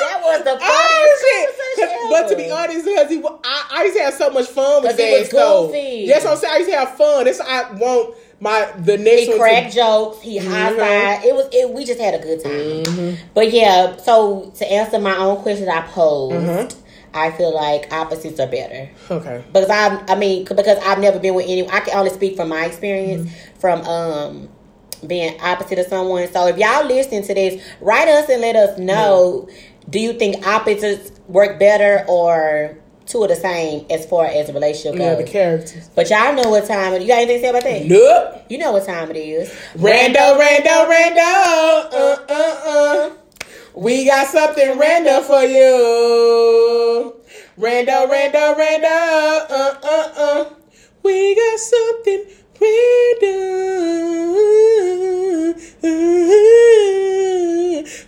[0.00, 1.48] That was the Oh funniest shit!
[1.76, 4.46] 'Cause- conversation But to be honest, because he, I, I used to have so much
[4.48, 6.06] fun with 'Cause he was goofy.
[6.08, 6.54] That's what I'm saying.
[6.54, 7.24] I used to have fun.
[7.24, 10.20] That's I want my the next He cracked To, jokes.
[10.22, 11.24] He high five.
[11.24, 11.48] It was.
[11.52, 12.52] It, we just had a good time.
[12.52, 13.22] Mm-hmm.
[13.34, 13.96] But yeah.
[13.98, 16.80] So to answer my own question I posed, Mm-hmm.
[17.12, 18.88] I feel like opposites are better.
[19.10, 19.42] okay.
[19.52, 21.72] because I I mean because I've never been with anyone.
[21.72, 23.58] I can only speak from my experience Mm-hmm.
[23.60, 24.48] from um
[25.06, 26.30] being opposite of someone.
[26.32, 29.48] So if y'all listening to this, write us and let us know.
[29.88, 32.76] Do you think opposites work better or
[33.10, 35.88] two of the same as far as a relationship Yeah, the characters.
[35.94, 37.02] but y'all know what time it.
[37.02, 37.84] You got anything to say about that?
[37.86, 38.44] Nope.
[38.48, 39.50] You know what time it is.
[39.74, 41.92] Rando, rando, rando.
[41.92, 43.10] Uh, uh, uh.
[43.74, 47.14] We got something random for you.
[47.58, 49.50] Rando, rando, rando.
[49.50, 50.44] Uh, uh, uh.
[51.02, 52.24] We got something
[52.60, 53.50] random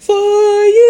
[0.01, 0.89] for you.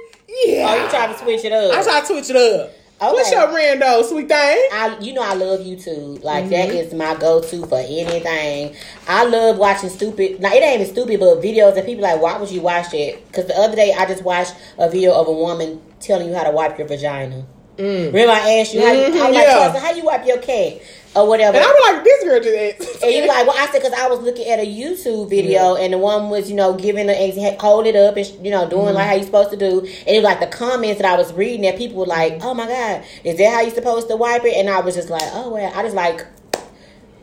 [0.46, 0.66] yeah.
[0.68, 1.72] Oh, you try to switch it up?
[1.74, 2.70] I try to switch it up.
[3.00, 3.38] What's Okay.
[3.38, 4.68] your rando, sweet thing?
[4.72, 6.22] I, you know, I love YouTube.
[6.24, 6.76] Like that Mm-hmm.
[6.78, 8.74] is my go-to for anything.
[9.06, 10.40] I love watching stupid.
[10.40, 12.22] Now it ain't even stupid, but videos that people like.
[12.22, 13.18] Why would you watch that?
[13.26, 16.44] Because the other day I just watched a video of a woman telling you how
[16.44, 17.44] to wipe your vagina.
[17.78, 19.66] Remember I asked you how, you, Mhm, I was like, yeah.
[19.66, 20.80] "Cousin, how you wipe your cat
[21.16, 21.56] or whatever.
[21.56, 23.02] And I was like, this girl just asked.
[23.04, 25.92] And you like, well, I said because I was looking at a YouTube video, and
[25.92, 28.94] the one was, you know, giving the hold it up, and you know, doing Mm-hmm.
[28.96, 29.80] like how you supposed to do.
[29.80, 32.54] And it was like the comments that I was reading that people were like, "Oh
[32.54, 35.22] my god, is that how you supposed to wipe it?" And I was just like,
[35.32, 36.24] "Oh well," I just like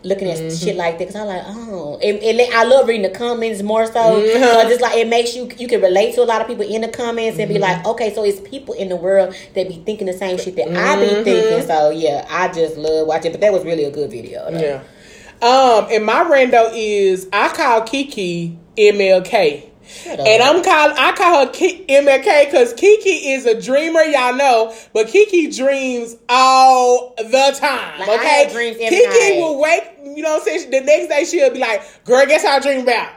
[0.03, 0.55] looking at Mm-hmm.
[0.65, 3.85] shit like that because I'm like, oh, it, it, I love reading the comments more
[3.85, 4.33] so Mhm.
[4.33, 6.81] because it's like it makes you you can relate to a lot of people in
[6.81, 7.63] the comments and be Mm-hmm.
[7.63, 10.67] like, okay, so it's people in the world that be thinking the same shit that
[10.69, 11.23] I be Mhm.
[11.23, 11.67] thinking.
[11.67, 13.31] So yeah, I just love watching.
[13.31, 14.49] But that was really a good video.
[14.51, 14.59] though.
[14.59, 14.81] Yeah.
[15.41, 19.70] Um, and my rando is I call Kiki MLK.
[20.05, 25.07] And I'm call I call her MLK because Kiki is a dreamer, y'all know, but
[25.07, 27.99] Kiki dreams all the time.
[27.99, 29.37] Like, okay, Kiki night.
[29.37, 29.83] will wake.
[30.03, 30.71] You know what I'm saying?
[30.71, 33.09] The next day she'll be like, "Girl, guess how I dream about."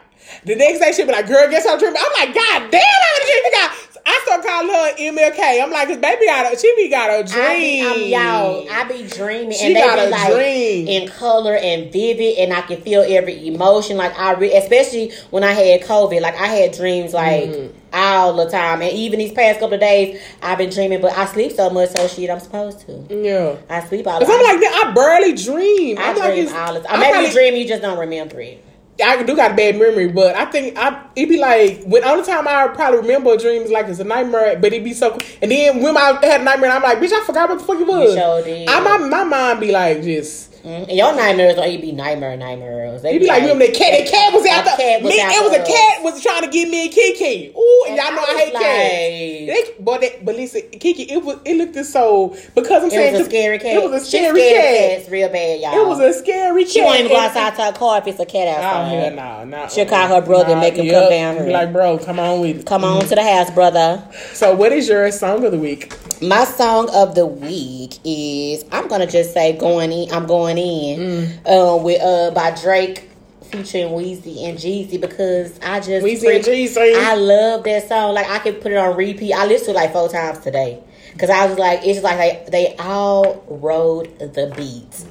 [0.44, 2.70] The next day she'll be like, "Girl, guess how I dream about." I'm like, "God
[2.70, 2.80] damn,
[3.26, 5.62] dreams you got?" I start calling her MLK.
[5.62, 8.68] I'm like, "Cause baby got a, she be got a dream." I be, I'm, y'all,
[8.70, 10.88] I be dreaming, She and they got be a like dream.
[10.88, 13.96] in color and vivid, and I can feel every emotion.
[13.96, 17.76] Like I, re- especially when I had COVID, like I had dreams like Mm-hmm.
[17.94, 21.00] all the time, and even these past couple of days, I've been dreaming.
[21.00, 23.06] But I sleep so much, so shit, I'm supposed to.
[23.10, 23.56] yeah.
[23.70, 24.34] I sleep all the time.
[24.38, 24.70] I'm like.
[24.70, 25.96] I barely dream.
[25.98, 26.96] I I'm dream it's- all the time.
[26.96, 28.62] I Maybe probably- you dream, you just don't remember it.
[29.02, 32.24] I do got a bad memory, but I think I it be like when only
[32.24, 35.18] time I probably remember dreams like it's a nightmare, but it be so.
[35.42, 37.80] And then when I had a nightmare, I'm like, bitch, I forgot what the fuck
[37.80, 38.14] it was.
[38.14, 38.44] sure.
[38.68, 40.53] I, my my mind be like just.
[40.64, 43.02] Mm, And your nightmares don't even be nightmare nightmares.
[43.02, 43.92] They You be like, remember that cat?
[44.04, 45.00] That cat was out there.
[45.02, 47.52] Me, out it was a cat was trying to get me and Kiki.
[47.56, 49.44] Ooh, and And y'all know I I, hate like- cats.
[49.44, 53.18] They, but that, but listen, Kiki, it was it looked so because I'm saying It
[53.18, 53.76] was a scary cat.
[53.76, 54.98] It was a scary cat.
[55.00, 55.74] cats real bad, y'all.
[55.82, 56.72] It was a scary cat.
[56.72, 58.88] She won't even go outside to her car if it's a cat Oh outside.
[59.14, 59.68] hell no, no.
[59.68, 61.52] She'll call her brother and make him come down Be here.
[61.52, 62.66] like, bro, come on with it.
[62.66, 64.02] Come on to the house, brother.
[64.32, 65.92] So, what is your song of the week?
[66.22, 71.76] My song of the week is I'm gonna just say "Going I'm going in uh,
[71.76, 73.10] with uh by Drake
[73.50, 76.94] featuring Weezy and Jeezy because I just Weezy and Jeezy.
[76.96, 78.14] I love that song.
[78.14, 79.32] Like I could put it on repeat.
[79.32, 80.82] I listened to it like four times today
[81.12, 85.04] because I was like, it's just like they, they all rode the beat,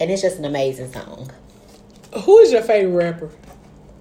[0.00, 1.30] and it's just an amazing song.
[2.24, 3.30] Who is your favorite rapper?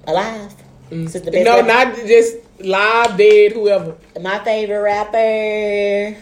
[0.08, 0.54] Alive.
[0.90, 1.68] This is the best No, rapper.
[1.96, 3.96] not just live, dead, whoever.
[4.22, 6.18] My favorite rapper.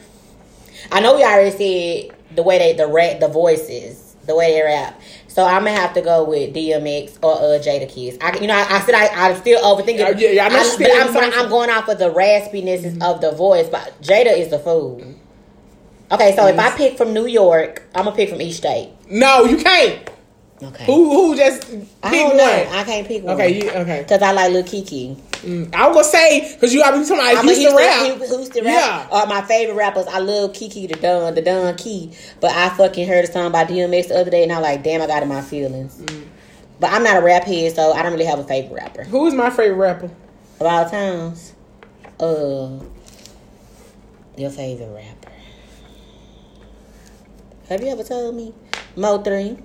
[0.91, 4.61] I know we already said the way they the rap the voices, the way they
[4.61, 4.99] rap.
[5.27, 8.21] So I'm gonna have to go with DMX or uh, Jadakiss.
[8.21, 9.99] I, you know, I, I said I, I'm still overthinking.
[9.99, 11.43] Yeah, yeah, yeah, I know I, still but I'm, overthinking.
[11.43, 15.01] I'm going off of the raspiness of the voice, but Jada is the fool.
[16.11, 18.91] Okay, so if I pick from New York, I'm gonna pick from each state.
[19.09, 20.10] No, you can't.
[20.63, 20.85] Okay.
[20.85, 22.75] Who who just pick I don't one?
[22.75, 23.33] I can't pick one.
[23.35, 24.01] Okay, you, okay.
[24.03, 25.15] Because I like Lil Keke.
[25.41, 28.05] Mm, I was gonna say because you already talking about I'm a Houston rap.
[28.05, 29.07] Houston, Houston Yeah.
[29.11, 29.27] rap.
[29.27, 30.05] My favorite rappers.
[30.07, 32.15] I love Kiki the Don, the Don Ke.
[32.39, 34.83] But I fucking heard a song by DMX the other day, and I was like,
[34.83, 35.97] damn, I got in my feelings.
[35.97, 36.25] Mm.
[36.79, 39.03] But I'm not a rap head, so I don't really have a favorite rapper.
[39.05, 40.11] Who is my favorite rapper?
[40.59, 41.53] Of all times,
[42.19, 42.79] uh,
[44.37, 45.31] your favorite rapper.
[47.69, 48.53] Have you ever told me?
[48.95, 49.57] Mo three.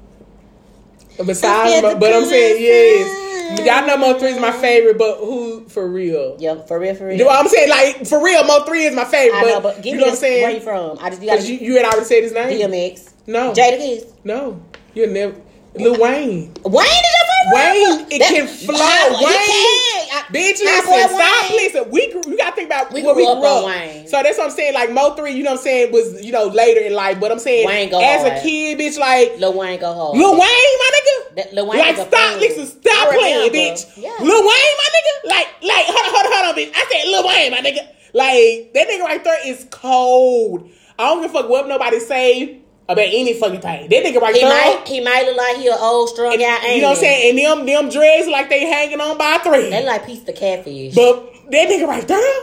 [1.24, 3.22] Besides, Let's get Mo- the but I'm saying yes.
[3.64, 6.36] Y'all know Mo three is my favorite, but who for real?
[6.40, 7.16] Yo, for real, for real.
[7.16, 7.70] You know what I'm saying?
[7.70, 9.38] Like for real, Mo three is my favorite.
[9.38, 10.54] I but, know, but give you me know what I'm this, where saying?
[10.56, 10.98] you from?
[11.00, 12.48] I just you gotta you, you had already said his name.
[12.70, 13.12] DMX.
[13.28, 14.12] No, Jadakiss.
[14.24, 14.60] no,
[14.94, 15.34] you never.
[15.74, 16.52] Lil Wayne.
[16.64, 17.15] Wayne is
[17.52, 18.74] Wayne, it That- can flow.
[18.76, 20.14] Wayne, can't.
[20.14, 21.56] I- Bitch, listen, stop, Wayne?
[21.56, 21.90] listen.
[21.90, 24.08] We grew, you gotta think about We where we grew grew up up.
[24.08, 24.74] So that's what I'm saying.
[24.74, 27.20] Like Mo three, you know what I'm saying, was you know later in life.
[27.20, 30.18] But I'm saying Wayne go as a kid, bitch, like Lil Wayne go hard.
[30.18, 31.36] Lil Wayne, my nigga.
[31.36, 33.86] That- Lil Wayne like stop, listen, stop playing, bitch.
[33.96, 34.10] Yeah.
[34.20, 35.30] Lil Wayne, my nigga.
[35.30, 36.72] Like, like, hold on, hold on, hold on, bitch.
[36.74, 37.86] I said Lil Wayne, my nigga.
[38.14, 40.70] Like that nigga right there is cold.
[40.98, 43.88] I don't give a fuck what nobody say about any fucking thing.
[43.88, 44.48] That nigga right He there.
[44.50, 47.30] might he might look like he an old strung out you know what I'm saying?
[47.30, 49.72] And them them dreads like they hanging on by a thread.
[49.72, 50.94] They like piece of catfish.
[50.94, 52.42] But that nigga right there,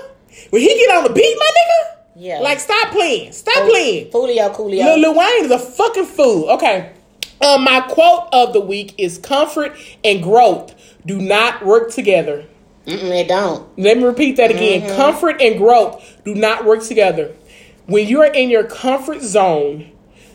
[0.50, 2.40] when he get on the beat, my nigga, Yeah.
[2.40, 4.12] like stop playing, stop playing.
[4.12, 4.84] Foolio, Coolio.
[4.84, 6.50] Lil, Lil Wayne is a fucking fool.
[6.52, 6.92] Okay,
[7.42, 10.76] um, my quote of the week is: "Comfort and growth
[11.06, 12.46] do not work together."
[12.86, 13.66] Mm-mm, it don't.
[13.80, 14.96] Let me repeat that again: Mm-hmm.
[14.98, 17.32] comfort and growth do not work together.
[17.86, 19.90] When you're in your comfort zone,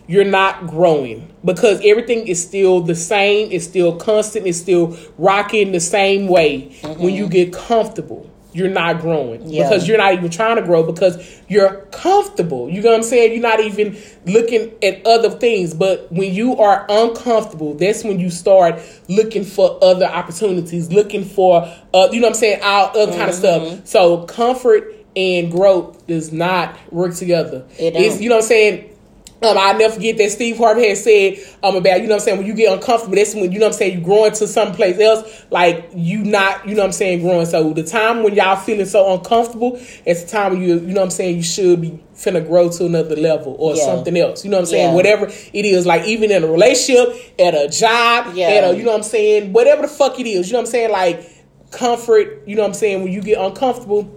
[0.08, 3.52] you're not growing because everything is still the same.
[3.52, 4.46] It's still constant.
[4.46, 6.70] It's still rocking the same way.
[6.96, 9.50] When you get comfortable, you're not growing Mm-hmm.
[9.50, 9.68] Yeah.
[9.68, 12.68] because you're not even trying to grow because you're comfortable.
[12.70, 13.32] You know what I'm saying?
[13.32, 13.96] You're not even
[14.26, 15.74] looking at other things.
[15.74, 21.62] But when you are uncomfortable, that's when you start looking for other opportunities, looking for,
[21.92, 23.74] uh, you know what I'm saying, all other kind of Mm-hmm.
[23.76, 23.86] stuff.
[23.86, 27.66] So comfort and growth does not work together.
[27.78, 28.94] It's, you know what I'm saying?
[29.40, 32.24] Um, I'll never forget that Steve Harvey had said um about, you know what I'm
[32.24, 34.48] saying, when you get uncomfortable, that's when, you know what I'm saying, you growing to
[34.48, 37.46] someplace else, like you not, you know what I'm saying, growing.
[37.46, 40.94] So the time when y'all feeling so uncomfortable, it's the time when you, you know
[40.94, 43.84] what I'm saying, you should be finna grow to another level or Yeah.
[43.84, 44.44] something else.
[44.44, 44.88] You know what I'm saying?
[44.88, 44.94] Yeah.
[44.94, 48.48] Whatever it is, like even in a relationship, at a job, Yeah.
[48.48, 50.66] at a, you know what I'm saying, whatever the fuck it is, you know what
[50.66, 51.24] I'm saying, like
[51.70, 54.12] comfort, you know what I'm saying, when you get uncomfortable,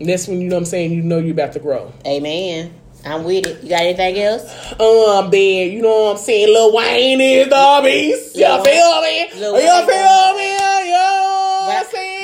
[0.00, 1.92] that's when, you know what I'm saying, you know you're about to grow.
[2.06, 2.72] Amen.
[3.04, 3.62] I'm with it.
[3.62, 4.42] You got anything else?
[4.80, 6.48] Um, then you know what I'm saying.
[6.48, 8.36] Lil Wayne is the beast.
[8.36, 9.20] You feel me?
[9.22, 10.52] You feel me?
[10.52, 11.21] You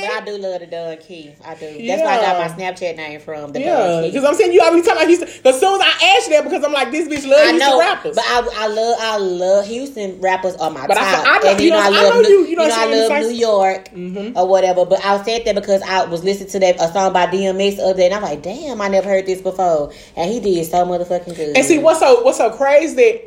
[0.09, 0.33] know what I'm But, saying?
[0.33, 1.47] but I do love the Don Ke.
[1.47, 1.87] I do.
[1.87, 3.53] That's where I got my Snapchat name from.
[3.53, 5.29] The yeah, because I'm saying you always talking about Houston.
[5.29, 7.59] Because soon as I asked you that, because I'm like, this bitch love I Houston
[7.59, 8.15] know, rappers.
[8.17, 11.25] but I, I love I love Houston rappers on my But I top.
[11.25, 12.87] said- I know- and you know, I love know New- you- you know know I
[12.87, 14.37] love New York Mhm.
[14.37, 14.85] or whatever.
[14.85, 17.85] But I said that because I was listening to that a song by DMX the
[17.85, 20.85] other day, and I'm like, damn, I never heard this before, and he did so
[20.85, 21.57] motherfucking good.
[21.57, 23.23] And see what's so what's so crazy that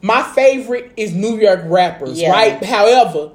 [0.00, 2.30] my favorite is New York rappers, Yeah.
[2.32, 2.62] right?
[2.64, 3.30] However,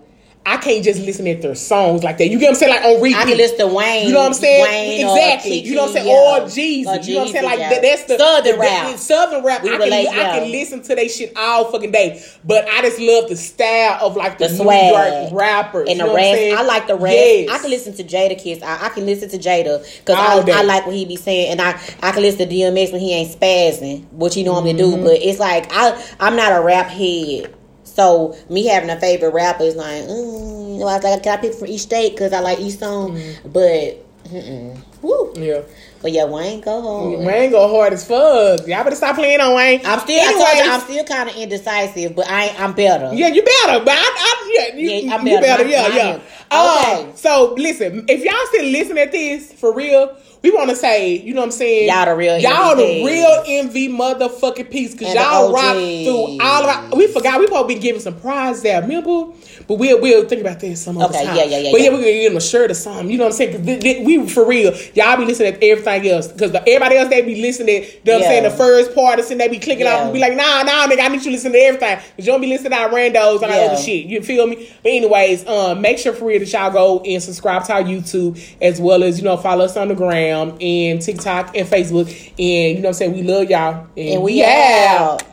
[0.45, 2.27] I can't just listen at their songs like that.
[2.27, 2.75] You get what I'm saying?
[2.75, 3.15] Like on repeat.
[3.17, 4.07] I can listen to Wayne.
[4.07, 4.63] You know what I'm saying?
[4.63, 5.59] Wayne exactly.
[5.59, 6.07] you know what I'm saying?
[6.09, 6.41] Or.
[6.43, 7.45] Or you know what I'm saying?
[7.45, 8.91] Like that, that's the Southern the, rap.
[8.91, 9.63] the- Southern rap.
[9.63, 10.39] We I can relate, I yeah.
[10.39, 12.23] can listen to they shit all fucking day.
[12.43, 15.29] But I just love the style of like the, The New swag.
[15.29, 15.89] York rappers.
[15.89, 16.57] And you the know what I'm saying?
[16.57, 17.13] I like the rap.
[17.13, 17.49] Yes.
[17.49, 18.63] I can listen to Jadakiss.
[18.63, 20.59] I, I can listen to Jada because I.
[20.59, 21.71] I like what he be saying, and I
[22.01, 24.97] I can listen to DMX when he ain't spazzing, which he normally Mm-hmm.
[24.97, 25.03] do.
[25.03, 27.53] But it's like I I'm not a rap head,
[27.93, 31.37] so me having a favorite rapper is like, mm, you know, I was like, can
[31.37, 33.49] I pick from each state because I like each song, Mm-hmm.
[33.49, 33.99] but.
[34.31, 34.77] Mm-mm.
[35.01, 35.33] Woo.
[35.35, 35.61] Yeah.
[36.01, 37.25] But yeah, Wayne go home.
[37.25, 38.65] Wayne go hard as fuck.
[38.65, 39.81] Y'all better stop playing on Wayne.
[39.85, 43.13] I'm still, I told you, I'm still kind of indecisive, but I, I'm better.
[43.13, 45.63] Yeah, you better, but I, I yeah, you, Yeah, I'm you better.
[45.63, 46.11] better, yeah, Mine- yeah.
[46.11, 46.21] mine.
[46.51, 47.11] Um, Okay.
[47.17, 51.33] so listen, if y'all still listening at this for real, we want to say, you
[51.33, 51.87] know what I'm saying?
[51.87, 56.91] Y'all the real y'all the real envy motherfucking piece because y'all rock through all of
[56.91, 56.97] our.
[56.97, 59.27] We forgot we probably been giving some prize there, remember?
[59.67, 61.35] But we'll we'll think about that some other Okay, time.
[61.35, 61.91] yeah, yeah, yeah, But yeah, yeah.
[61.95, 63.09] we're gonna give them a shirt or something.
[63.09, 63.65] You know what I'm saying?
[63.65, 64.73] th- th- we for real.
[64.93, 67.83] Y'all be listening to everything else because everybody else they be listening.
[67.83, 68.27] You know what I'm Yeah.
[68.27, 68.43] saying?
[68.43, 71.07] The first part and they be clicking off and be like, nah, nah, nigga, I
[71.07, 73.51] need you to listen to everything because you don't be listening to our randos and
[73.51, 73.71] all Yeah.
[73.71, 74.05] other shit.
[74.05, 74.67] You feel me?
[74.83, 78.39] But anyways, um, make sure for real that y'all go and subscribe to our YouTube
[78.61, 82.07] as well as you know follow us on the gram and TikTok and Facebook.
[82.37, 83.13] And you know what I'm saying?
[83.13, 85.23] We love y'all And we out.